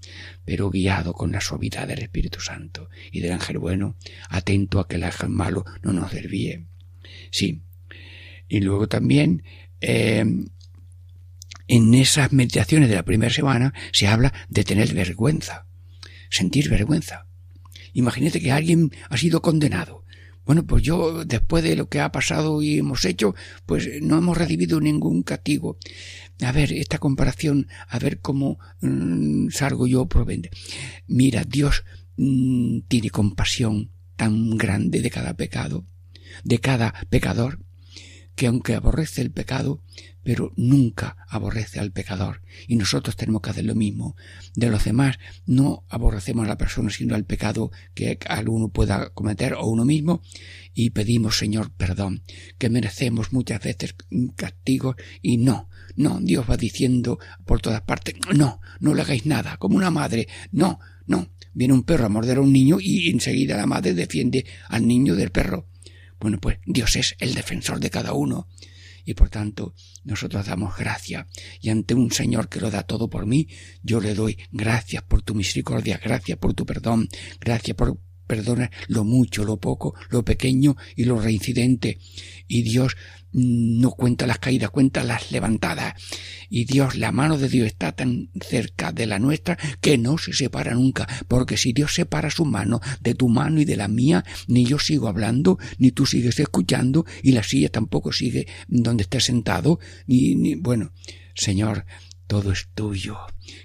pero 0.44 0.70
guiado 0.70 1.12
con 1.12 1.32
la 1.32 1.40
suavidad 1.40 1.88
del 1.88 2.02
Espíritu 2.02 2.40
Santo 2.40 2.88
y 3.10 3.20
del 3.20 3.32
ángel 3.32 3.58
bueno, 3.58 3.96
atento 4.28 4.80
a 4.80 4.88
que 4.88 4.96
el 4.96 5.04
ángel 5.04 5.30
malo 5.30 5.64
no 5.82 5.92
nos 5.92 6.12
desvíe. 6.12 6.66
Sí. 7.30 7.62
Y 8.48 8.60
luego 8.60 8.88
también 8.88 9.42
eh, 9.80 10.24
en 11.66 11.94
esas 11.94 12.32
meditaciones 12.32 12.88
de 12.88 12.94
la 12.94 13.04
primera 13.04 13.32
semana 13.32 13.74
se 13.92 14.06
habla 14.08 14.32
de 14.48 14.64
tener 14.64 14.94
vergüenza, 14.94 15.66
sentir 16.30 16.70
vergüenza. 16.70 17.26
Imagínate 17.92 18.40
que 18.40 18.52
alguien 18.52 18.92
ha 19.10 19.16
sido 19.16 19.42
condenado. 19.42 20.04
Bueno, 20.48 20.64
pues 20.64 20.82
yo, 20.82 21.26
después 21.26 21.62
de 21.62 21.76
lo 21.76 21.90
que 21.90 22.00
ha 22.00 22.10
pasado 22.10 22.62
y 22.62 22.78
hemos 22.78 23.04
hecho, 23.04 23.34
pues 23.66 23.86
no 24.00 24.16
hemos 24.16 24.38
recibido 24.38 24.80
ningún 24.80 25.22
castigo. 25.22 25.76
A 26.40 26.52
ver, 26.52 26.72
esta 26.72 26.96
comparación, 26.96 27.68
a 27.86 27.98
ver 27.98 28.20
cómo 28.20 28.58
mm, 28.80 29.50
salgo 29.50 29.86
yo 29.86 30.06
provende. 30.06 30.48
Mira, 31.06 31.44
Dios 31.44 31.84
mm, 32.16 32.78
tiene 32.88 33.10
compasión 33.10 33.90
tan 34.16 34.56
grande 34.56 35.02
de 35.02 35.10
cada 35.10 35.34
pecado, 35.34 35.84
de 36.44 36.58
cada 36.60 36.94
pecador, 37.10 37.58
que 38.38 38.46
aunque 38.46 38.76
aborrece 38.76 39.20
el 39.20 39.32
pecado, 39.32 39.82
pero 40.22 40.52
nunca 40.54 41.16
aborrece 41.28 41.80
al 41.80 41.90
pecador. 41.90 42.40
Y 42.68 42.76
nosotros 42.76 43.16
tenemos 43.16 43.42
que 43.42 43.50
hacer 43.50 43.64
lo 43.64 43.74
mismo. 43.74 44.14
De 44.54 44.70
los 44.70 44.84
demás 44.84 45.18
no 45.44 45.82
aborrecemos 45.88 46.44
a 46.44 46.48
la 46.48 46.56
persona, 46.56 46.88
sino 46.88 47.16
al 47.16 47.24
pecado 47.24 47.72
que 47.94 48.16
alguno 48.28 48.68
pueda 48.68 49.10
cometer 49.10 49.54
o 49.54 49.66
uno 49.66 49.84
mismo. 49.84 50.22
Y 50.72 50.90
pedimos, 50.90 51.36
Señor, 51.36 51.72
perdón, 51.72 52.22
que 52.58 52.70
merecemos 52.70 53.32
muchas 53.32 53.60
veces 53.60 53.96
castigos 54.36 54.94
y 55.20 55.38
no, 55.38 55.68
no, 55.96 56.20
Dios 56.20 56.48
va 56.48 56.56
diciendo 56.56 57.18
por 57.44 57.60
todas 57.60 57.82
partes, 57.82 58.14
no, 58.36 58.60
no 58.78 58.94
le 58.94 59.02
hagáis 59.02 59.26
nada, 59.26 59.56
como 59.56 59.76
una 59.76 59.90
madre, 59.90 60.28
no, 60.52 60.78
no. 61.08 61.28
Viene 61.54 61.74
un 61.74 61.82
perro 61.82 62.06
a 62.06 62.08
morder 62.08 62.36
a 62.36 62.42
un 62.42 62.52
niño 62.52 62.78
y 62.80 63.10
enseguida 63.10 63.56
la 63.56 63.66
madre 63.66 63.94
defiende 63.94 64.46
al 64.68 64.86
niño 64.86 65.16
del 65.16 65.32
perro. 65.32 65.66
Bueno, 66.20 66.38
pues 66.40 66.58
Dios 66.66 66.96
es 66.96 67.16
el 67.18 67.34
defensor 67.34 67.80
de 67.80 67.90
cada 67.90 68.12
uno 68.12 68.48
y 69.04 69.14
por 69.14 69.30
tanto 69.30 69.74
nosotros 70.04 70.44
damos 70.46 70.76
gracias. 70.76 71.26
Y 71.60 71.70
ante 71.70 71.94
un 71.94 72.12
Señor 72.12 72.48
que 72.48 72.60
lo 72.60 72.70
da 72.70 72.82
todo 72.82 73.08
por 73.08 73.24
mí, 73.24 73.48
yo 73.82 74.00
le 74.00 74.14
doy 74.14 74.38
gracias 74.52 75.02
por 75.02 75.22
tu 75.22 75.34
misericordia, 75.34 75.98
gracias 76.02 76.36
por 76.36 76.52
tu 76.52 76.66
perdón, 76.66 77.08
gracias 77.40 77.74
por 77.74 77.98
perdonar 78.28 78.70
lo 78.86 79.02
mucho, 79.02 79.44
lo 79.44 79.56
poco, 79.56 79.94
lo 80.10 80.24
pequeño 80.24 80.76
y 80.94 81.04
lo 81.04 81.20
reincidente. 81.20 81.98
Y 82.46 82.62
Dios 82.62 82.96
no 83.32 83.90
cuenta 83.90 84.26
las 84.26 84.38
caídas, 84.38 84.70
cuenta 84.70 85.02
las 85.04 85.32
levantadas. 85.32 85.94
Y 86.48 86.64
Dios, 86.64 86.96
la 86.96 87.12
mano 87.12 87.36
de 87.36 87.48
Dios 87.48 87.66
está 87.66 87.92
tan 87.92 88.30
cerca 88.40 88.92
de 88.92 89.06
la 89.06 89.18
nuestra 89.18 89.58
que 89.80 89.98
no 89.98 90.16
se 90.16 90.32
separa 90.32 90.74
nunca, 90.74 91.06
porque 91.26 91.56
si 91.56 91.72
Dios 91.72 91.94
separa 91.94 92.30
su 92.30 92.44
mano 92.44 92.80
de 93.00 93.14
tu 93.14 93.28
mano 93.28 93.60
y 93.60 93.64
de 93.64 93.76
la 93.76 93.88
mía, 93.88 94.24
ni 94.46 94.64
yo 94.64 94.78
sigo 94.78 95.08
hablando, 95.08 95.58
ni 95.78 95.90
tú 95.90 96.06
sigues 96.06 96.38
escuchando, 96.40 97.04
y 97.22 97.32
la 97.32 97.42
silla 97.42 97.68
tampoco 97.68 98.12
sigue 98.12 98.46
donde 98.68 99.02
estés 99.02 99.24
sentado, 99.24 99.78
ni 100.06 100.54
bueno, 100.54 100.92
Señor, 101.34 101.84
todo 102.28 102.52
es 102.52 102.68
tuyo. 102.74 103.18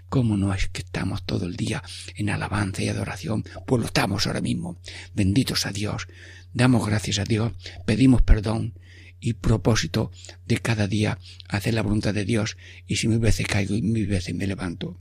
¿Cómo 0.10 0.38
no 0.38 0.54
es 0.54 0.70
que 0.70 0.82
estamos 0.82 1.24
todo 1.26 1.46
el 1.46 1.56
día 1.56 1.84
en 2.16 2.32
alabanza 2.32 2.82
y 2.82 2.88
adoración? 2.88 3.44
Pues 3.68 3.82
lo 3.82 3.86
estamos 3.86 4.26
ahora 4.26 4.42
mismo. 4.42 4.80
Benditos 5.14 5.68
a 5.68 5.72
Dios. 5.72 6.08
Damos 6.54 6.88
gracias 6.88 7.20
a 7.20 7.24
Dios, 7.24 7.54
pedimos 7.86 8.22
perdón, 8.22 8.80
y 9.20 9.34
propósito 9.34 10.12
de 10.46 10.58
cada 10.58 10.88
día 10.88 11.18
hacer 11.48 11.74
la 11.74 11.82
voluntad 11.82 12.14
de 12.14 12.26
Dios 12.26 12.58
y 12.88 12.98
si 12.98 13.08
mil 13.08 13.20
veces 13.20 13.48
caigo 13.48 13.76
y 13.76 13.82
mil 13.82 14.08
veces 14.08 14.36
me 14.36 14.48
levanto. 14.48 15.00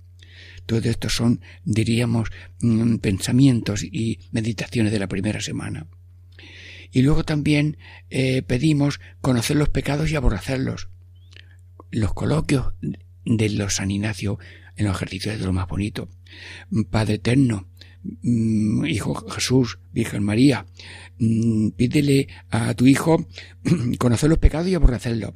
Todo 0.64 0.88
esto 0.88 1.08
son, 1.08 1.40
diríamos, 1.64 2.30
mm, 2.60 2.96
pensamientos 2.96 3.82
y 3.82 4.20
meditaciones 4.30 4.92
de 4.92 4.98
la 4.98 5.08
primera 5.08 5.40
semana. 5.40 5.88
Y 6.92 7.02
luego 7.02 7.24
también 7.24 7.78
eh, 8.10 8.42
pedimos 8.42 9.00
conocer 9.20 9.56
los 9.56 9.70
pecados 9.70 10.10
y 10.10 10.16
aborrecerlos. 10.16 10.88
Los 11.90 12.14
coloquios 12.14 12.74
de 13.24 13.50
los 13.50 13.76
San 13.76 13.90
Ignacio 13.90 14.38
en 14.76 14.86
los 14.86 14.96
ejercicios 14.96 15.38
de 15.38 15.44
lo 15.44 15.52
más 15.52 15.68
bonito. 15.68 16.08
Padre 16.90 17.14
eterno, 17.14 17.68
mm, 18.22 18.86
Hijo 18.86 19.14
Jesús, 19.28 19.78
Virgen 19.92 20.24
María, 20.24 20.66
Mm, 21.24 21.70
pídele 21.76 22.26
a 22.50 22.74
tu 22.74 22.86
hijo 22.86 23.28
conocer 23.98 24.28
los 24.28 24.38
pecados 24.38 24.66
y 24.66 24.74
aborrecerlos. 24.74 25.34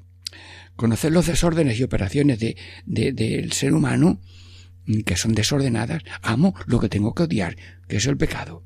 Conocer 0.75 1.13
los 1.13 1.27
desórdenes 1.27 1.79
y 1.79 1.85
operaciones 1.85 2.41
de, 2.41 2.57
del 2.87 3.53
ser 3.53 3.73
humano 3.73 4.21
mm, 4.87 5.03
que 5.03 5.17
son 5.17 5.35
desordenadas. 5.35 6.03
Amo 6.23 6.55
lo 6.67 6.81
que 6.81 6.89
tengo 6.89 7.15
que 7.15 7.23
odiar, 7.23 7.57
que 7.87 7.99
es 7.99 8.07
el 8.07 8.17
pecado. 8.17 8.65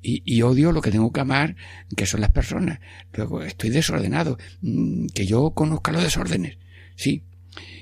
Y, 0.00 0.22
y, 0.24 0.40
odio 0.42 0.72
lo 0.72 0.80
que 0.80 0.90
tengo 0.90 1.12
que 1.12 1.20
amar, 1.20 1.56
que 1.94 2.06
son 2.06 2.22
las 2.22 2.30
personas. 2.30 2.80
Luego 3.12 3.42
estoy 3.42 3.68
desordenado, 3.68 4.38
que 5.14 5.26
yo 5.26 5.50
conozca 5.50 5.92
los 5.92 6.02
desórdenes. 6.02 6.56
Sí, 6.96 7.22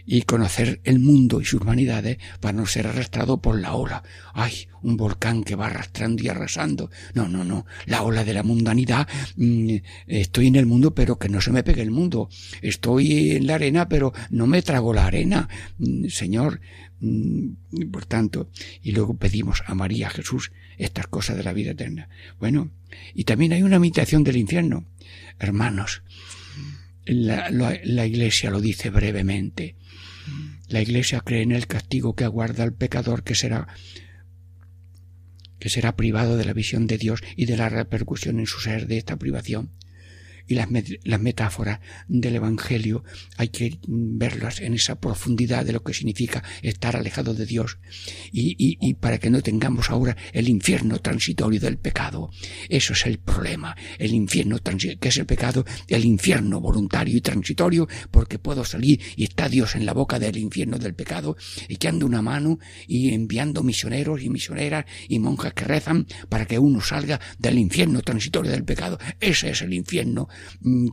y 0.06 0.22
conocer 0.22 0.80
el 0.84 0.98
mundo 0.98 1.40
y 1.40 1.44
sus 1.44 1.60
vanidades 1.60 2.18
para 2.40 2.52
no 2.52 2.66
ser 2.66 2.86
arrastrado 2.86 3.40
por 3.40 3.60
la 3.60 3.74
ola. 3.74 4.02
¡Ay! 4.34 4.66
Un 4.82 4.96
volcán 4.96 5.44
que 5.44 5.56
va 5.56 5.66
arrastrando 5.66 6.22
y 6.22 6.28
arrasando. 6.28 6.90
No, 7.14 7.28
no, 7.28 7.44
no. 7.44 7.66
La 7.86 8.02
ola 8.02 8.24
de 8.24 8.32
la 8.32 8.42
mundanidad. 8.42 9.06
Mm, 9.36 9.76
estoy 10.06 10.46
en 10.46 10.56
el 10.56 10.66
mundo, 10.66 10.94
pero 10.94 11.18
que 11.18 11.28
no 11.28 11.40
se 11.40 11.52
me 11.52 11.62
pegue 11.62 11.82
el 11.82 11.90
mundo. 11.90 12.30
Estoy 12.62 13.32
en 13.32 13.46
la 13.46 13.56
arena, 13.56 13.88
pero 13.88 14.12
no 14.30 14.46
me 14.46 14.62
trago 14.62 14.94
la 14.94 15.06
arena. 15.06 15.48
Mm, 15.78 16.08
Señor, 16.08 16.60
mm, 17.00 17.90
por 17.92 18.06
tanto, 18.06 18.50
y 18.82 18.92
luego 18.92 19.16
pedimos 19.18 19.62
a 19.66 19.74
María, 19.74 20.08
Jesús, 20.08 20.50
estas 20.78 21.06
cosas 21.08 21.36
de 21.36 21.44
la 21.44 21.52
vida 21.52 21.72
eterna. 21.72 22.08
Bueno, 22.38 22.70
y 23.14 23.24
también 23.24 23.52
hay 23.52 23.62
una 23.62 23.76
imitación 23.76 24.24
del 24.24 24.38
infierno. 24.38 24.86
Hermanos, 25.38 26.02
la, 27.10 28.06
Iglesia 28.06 28.50
lo 28.50 28.60
dice 28.60 28.90
brevemente. 28.90 29.76
La 30.68 30.80
Iglesia 30.80 31.20
cree 31.20 31.42
en 31.42 31.52
el 31.52 31.66
castigo 31.66 32.14
que 32.14 32.24
aguarda 32.24 32.62
al 32.62 32.72
pecador 32.72 33.24
que 33.24 33.34
será 33.34 33.68
que 35.58 35.68
será 35.68 35.94
privado 35.94 36.38
de 36.38 36.46
la 36.46 36.54
visión 36.54 36.86
de 36.86 36.96
Dios 36.96 37.20
y 37.36 37.44
de 37.44 37.58
la 37.58 37.68
repercusión 37.68 38.38
en 38.38 38.46
su 38.46 38.60
ser 38.60 38.86
de 38.86 38.96
esta 38.96 39.16
privación 39.16 39.72
y 40.46 40.54
las, 40.54 40.68
las 41.04 41.20
metáforas 41.20 41.80
del 42.08 42.36
Evangelio 42.36 43.04
hay 43.36 43.48
que 43.48 43.78
verlas 43.86 44.60
en 44.60 44.74
esa 44.74 45.00
profundidad 45.00 45.64
de 45.64 45.72
lo 45.72 45.82
que 45.82 45.94
significa 45.94 46.42
estar 46.62 46.96
alejado 46.96 47.34
de 47.34 47.46
Dios 47.46 47.78
y, 48.32 48.56
y, 48.58 48.78
y 48.80 48.94
para 48.94 49.18
que 49.18 49.30
no 49.30 49.42
tengamos 49.42 49.90
ahora 49.90 50.16
el 50.32 50.48
infierno 50.48 50.98
transitorio 50.98 51.60
del 51.60 51.78
pecado. 51.78 52.30
Eso 52.68 52.92
es 52.92 53.06
el 53.06 53.18
problema, 53.18 53.76
el 53.98 54.14
infierno 54.14 54.58
que 54.58 55.08
es 55.08 55.18
el 55.18 55.26
pecado, 55.26 55.64
el 55.88 56.04
infierno 56.04 56.60
voluntario 56.60 57.16
y 57.16 57.20
transitorio, 57.20 57.88
porque 58.10 58.38
puedo 58.38 58.64
salir 58.64 59.00
y 59.16 59.24
está 59.24 59.48
Dios 59.48 59.74
en 59.74 59.86
la 59.86 59.92
boca 59.92 60.18
del 60.18 60.36
infierno 60.36 60.78
del 60.78 60.94
pecado, 60.94 61.36
echando 61.68 62.06
una 62.06 62.22
mano 62.22 62.58
y 62.86 63.14
enviando 63.14 63.62
misioneros 63.62 64.22
y 64.22 64.30
misioneras 64.30 64.84
y 65.08 65.18
monjas 65.18 65.54
que 65.54 65.64
rezan 65.64 66.06
para 66.28 66.46
que 66.46 66.58
uno 66.58 66.80
salga 66.80 67.20
del 67.38 67.58
infierno 67.58 68.02
transitorio 68.02 68.50
del 68.50 68.64
pecado. 68.64 68.98
Ese 69.20 69.50
es 69.50 69.62
el 69.62 69.74
infierno 69.74 70.00
Mm, 70.00 70.29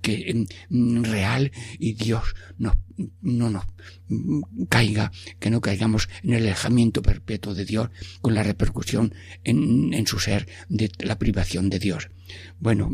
que 0.02 0.46
mm, 0.70 1.04
real 1.04 1.52
y 1.80 1.94
Dios 1.94 2.36
nos, 2.58 2.76
no 3.22 3.50
nos 3.50 3.66
mm, 4.08 4.64
caiga, 4.70 5.12
que 5.40 5.50
no 5.50 5.62
caigamos 5.62 6.10
en 6.24 6.34
el 6.34 6.44
alejamiento 6.44 7.02
perpetuo 7.02 7.54
de 7.54 7.66
Dios 7.66 7.90
con 8.22 8.34
la 8.34 8.44
repercusión 8.44 9.14
en, 9.44 9.94
en 9.94 10.08
su 10.08 10.20
ser 10.20 10.48
de 10.70 10.92
la 11.00 11.20
privación 11.20 11.70
de 11.70 11.80
Dios. 11.80 12.10
Bueno, 12.60 12.92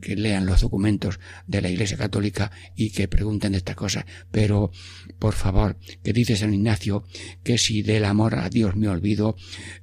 que 0.00 0.16
lean 0.16 0.46
los 0.46 0.62
documentos 0.62 1.20
de 1.46 1.60
la 1.60 1.68
Iglesia 1.68 1.96
Católica 1.96 2.50
y 2.74 2.90
que 2.90 3.08
pregunten 3.08 3.54
estas 3.54 3.76
cosas, 3.76 4.04
pero 4.30 4.70
por 5.18 5.34
favor, 5.34 5.76
que 6.02 6.12
dice 6.12 6.36
San 6.36 6.54
Ignacio 6.54 7.04
que 7.42 7.58
si 7.58 7.82
del 7.82 8.04
amor 8.04 8.36
a 8.36 8.48
Dios 8.48 8.76
me 8.76 8.88
olvido, 8.88 9.36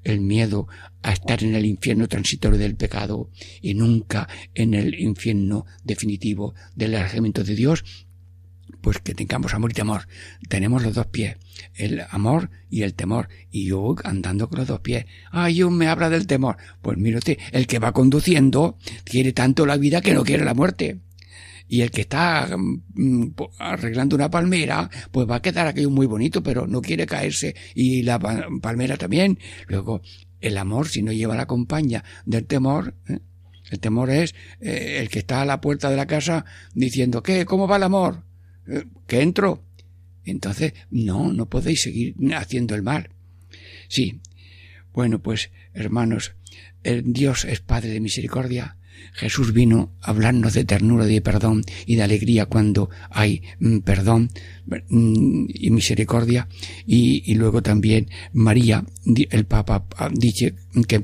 el 0.03 0.21
miedo 0.21 0.67
a 1.03 1.13
estar 1.13 1.43
en 1.43 1.55
el 1.55 1.65
infierno 1.65 2.07
transitorio 2.07 2.57
del 2.57 2.75
pecado 2.75 3.29
y 3.61 3.73
nunca 3.73 4.27
en 4.53 4.73
el 4.73 4.99
infierno 4.99 5.65
definitivo 5.83 6.53
del 6.75 6.95
alejamiento 6.95 7.43
de 7.43 7.55
Dios, 7.55 7.83
pues 8.81 8.99
que 8.99 9.13
tengamos 9.13 9.53
amor 9.53 9.71
y 9.71 9.73
temor. 9.73 10.07
Tenemos 10.47 10.83
los 10.83 10.93
dos 10.93 11.07
pies, 11.07 11.37
el 11.75 12.01
amor 12.09 12.49
y 12.69 12.83
el 12.83 12.93
temor. 12.93 13.29
Y 13.49 13.65
yo 13.65 13.95
andando 14.03 14.49
con 14.49 14.59
los 14.59 14.67
dos 14.67 14.79
pies. 14.79 15.05
Ay, 15.31 15.55
yo 15.55 15.69
me 15.69 15.87
habla 15.87 16.09
del 16.09 16.27
temor. 16.27 16.57
Pues 16.81 16.97
mírate, 16.97 17.39
el 17.51 17.67
que 17.67 17.79
va 17.79 17.91
conduciendo 17.91 18.77
quiere 19.03 19.33
tanto 19.33 19.65
la 19.65 19.77
vida 19.77 20.01
que 20.01 20.13
no 20.13 20.23
quiere 20.23 20.45
la 20.45 20.53
muerte. 20.53 20.99
Y 21.67 21.81
el 21.81 21.91
que 21.91 22.01
está 22.01 22.49
mm, 22.57 23.27
arreglando 23.59 24.15
una 24.15 24.29
palmera, 24.29 24.89
pues 25.11 25.29
va 25.29 25.35
a 25.37 25.41
quedar 25.41 25.67
aquello 25.67 25.89
muy 25.89 26.05
bonito, 26.05 26.43
pero 26.43 26.67
no 26.67 26.81
quiere 26.81 27.05
caerse. 27.05 27.55
Y 27.75 28.03
la 28.03 28.19
palmera 28.19 28.97
también. 28.97 29.39
Luego, 29.67 30.01
el 30.41 30.57
amor, 30.57 30.89
si 30.89 31.01
no 31.01 31.11
lleva 31.11 31.35
la 31.35 31.47
compañía 31.47 32.03
del 32.25 32.45
temor, 32.45 32.95
¿eh? 33.07 33.19
El 33.71 33.79
temor 33.79 34.09
es 34.09 34.35
eh, 34.59 34.97
el 34.99 35.09
que 35.09 35.19
está 35.19 35.41
a 35.41 35.45
la 35.45 35.61
puerta 35.61 35.89
de 35.89 35.95
la 35.95 36.05
casa 36.05 36.45
diciendo, 36.75 37.23
¿qué? 37.23 37.45
¿Cómo 37.45 37.67
va 37.67 37.77
el 37.77 37.83
amor? 37.83 38.25
¿Que 39.07 39.21
entro? 39.21 39.63
Entonces, 40.23 40.73
no, 40.89 41.33
no 41.33 41.49
podéis 41.49 41.81
seguir 41.81 42.15
haciendo 42.35 42.75
el 42.75 42.83
mal. 42.83 43.09
Sí. 43.87 44.21
Bueno, 44.93 45.21
pues, 45.21 45.51
hermanos, 45.73 46.35
el 46.83 47.13
Dios 47.13 47.45
es 47.45 47.61
Padre 47.61 47.89
de 47.89 47.99
misericordia, 47.99 48.77
Jesús 49.13 49.53
vino 49.53 49.91
a 50.01 50.11
hablarnos 50.11 50.53
de 50.53 50.65
ternura, 50.65 51.05
de 51.05 51.21
perdón 51.21 51.63
y 51.85 51.95
de 51.95 52.03
alegría 52.03 52.45
cuando 52.45 52.89
hay 53.09 53.41
mm, 53.59 53.79
perdón 53.79 54.31
mm, 54.67 55.45
y 55.49 55.69
misericordia. 55.71 56.47
Y, 56.85 57.33
luego 57.35 57.61
también 57.61 58.09
María, 58.33 58.85
el 59.05 59.45
Papa 59.45 59.85
dice 60.13 60.55
que, 60.87 60.99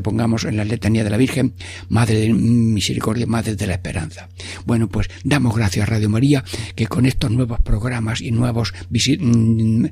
pongamos 0.00 0.44
en 0.44 0.56
la 0.56 0.64
letanía 0.64 1.04
de 1.04 1.10
la 1.10 1.16
Virgen, 1.16 1.54
Madre 1.88 2.20
de 2.20 2.32
Misericordia, 2.32 3.26
Madre 3.26 3.56
de 3.56 3.66
la 3.66 3.74
Esperanza. 3.74 4.28
Bueno, 4.66 4.88
pues 4.88 5.08
damos 5.24 5.54
gracias 5.56 5.86
a 5.86 5.90
Radio 5.90 6.08
María 6.08 6.44
que 6.74 6.86
con 6.86 7.06
estos 7.06 7.30
nuevos 7.30 7.60
programas 7.60 8.20
y 8.20 8.30
nuevos 8.30 8.72
mm, 8.90 9.86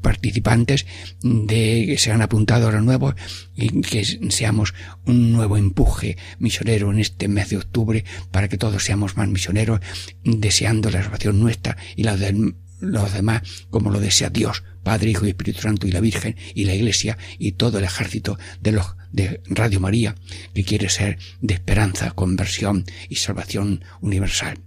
participantes 0.00 0.86
de 1.22 1.84
que 1.86 1.98
se 1.98 2.12
han 2.12 2.22
apuntado 2.22 2.66
ahora 2.66 2.80
nuevos 2.80 3.14
y 3.56 3.80
que 3.82 4.04
seamos 4.30 4.74
un 5.06 5.32
nuevo 5.32 5.56
empuje 5.56 6.16
misionero 6.38 6.90
en 6.90 6.98
este 6.98 7.28
mes 7.28 7.50
de 7.50 7.58
octubre 7.58 8.04
para 8.30 8.48
que 8.48 8.58
todos 8.58 8.84
seamos 8.84 9.16
más 9.16 9.28
misioneros 9.28 9.80
deseando 10.24 10.90
la 10.90 11.02
salvación 11.02 11.40
nuestra 11.40 11.76
y 11.96 12.04
la 12.04 12.16
de 12.16 12.54
los 12.80 13.12
demás 13.12 13.42
como 13.70 13.90
lo 13.90 14.00
desea 14.00 14.30
Dios, 14.30 14.62
Padre, 14.82 15.10
Hijo 15.10 15.26
y 15.26 15.30
Espíritu 15.30 15.62
Santo 15.62 15.86
y 15.86 15.92
la 15.92 16.00
Virgen 16.00 16.36
y 16.54 16.64
la 16.64 16.74
Iglesia 16.74 17.16
y 17.38 17.52
todo 17.52 17.78
el 17.78 17.84
ejército 17.84 18.38
de 18.60 18.72
los 18.72 18.96
de 19.12 19.40
Radio 19.46 19.78
María 19.78 20.16
que 20.54 20.64
quiere 20.64 20.88
ser 20.88 21.18
de 21.40 21.54
esperanza, 21.54 22.10
conversión 22.10 22.84
y 23.08 23.16
salvación 23.16 23.84
universal. 24.00 24.58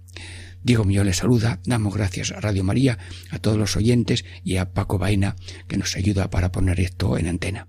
Diego 0.62 0.84
Mío 0.84 1.04
le 1.04 1.12
saluda, 1.12 1.60
damos 1.64 1.94
gracias 1.94 2.32
a 2.32 2.40
Radio 2.40 2.64
María, 2.64 2.98
a 3.30 3.38
todos 3.38 3.56
los 3.56 3.76
oyentes 3.76 4.24
y 4.44 4.56
a 4.56 4.72
Paco 4.72 4.98
Vaina 4.98 5.36
que 5.66 5.76
nos 5.76 5.96
ayuda 5.96 6.30
para 6.30 6.52
poner 6.52 6.80
esto 6.80 7.16
en 7.16 7.28
antena. 7.28 7.68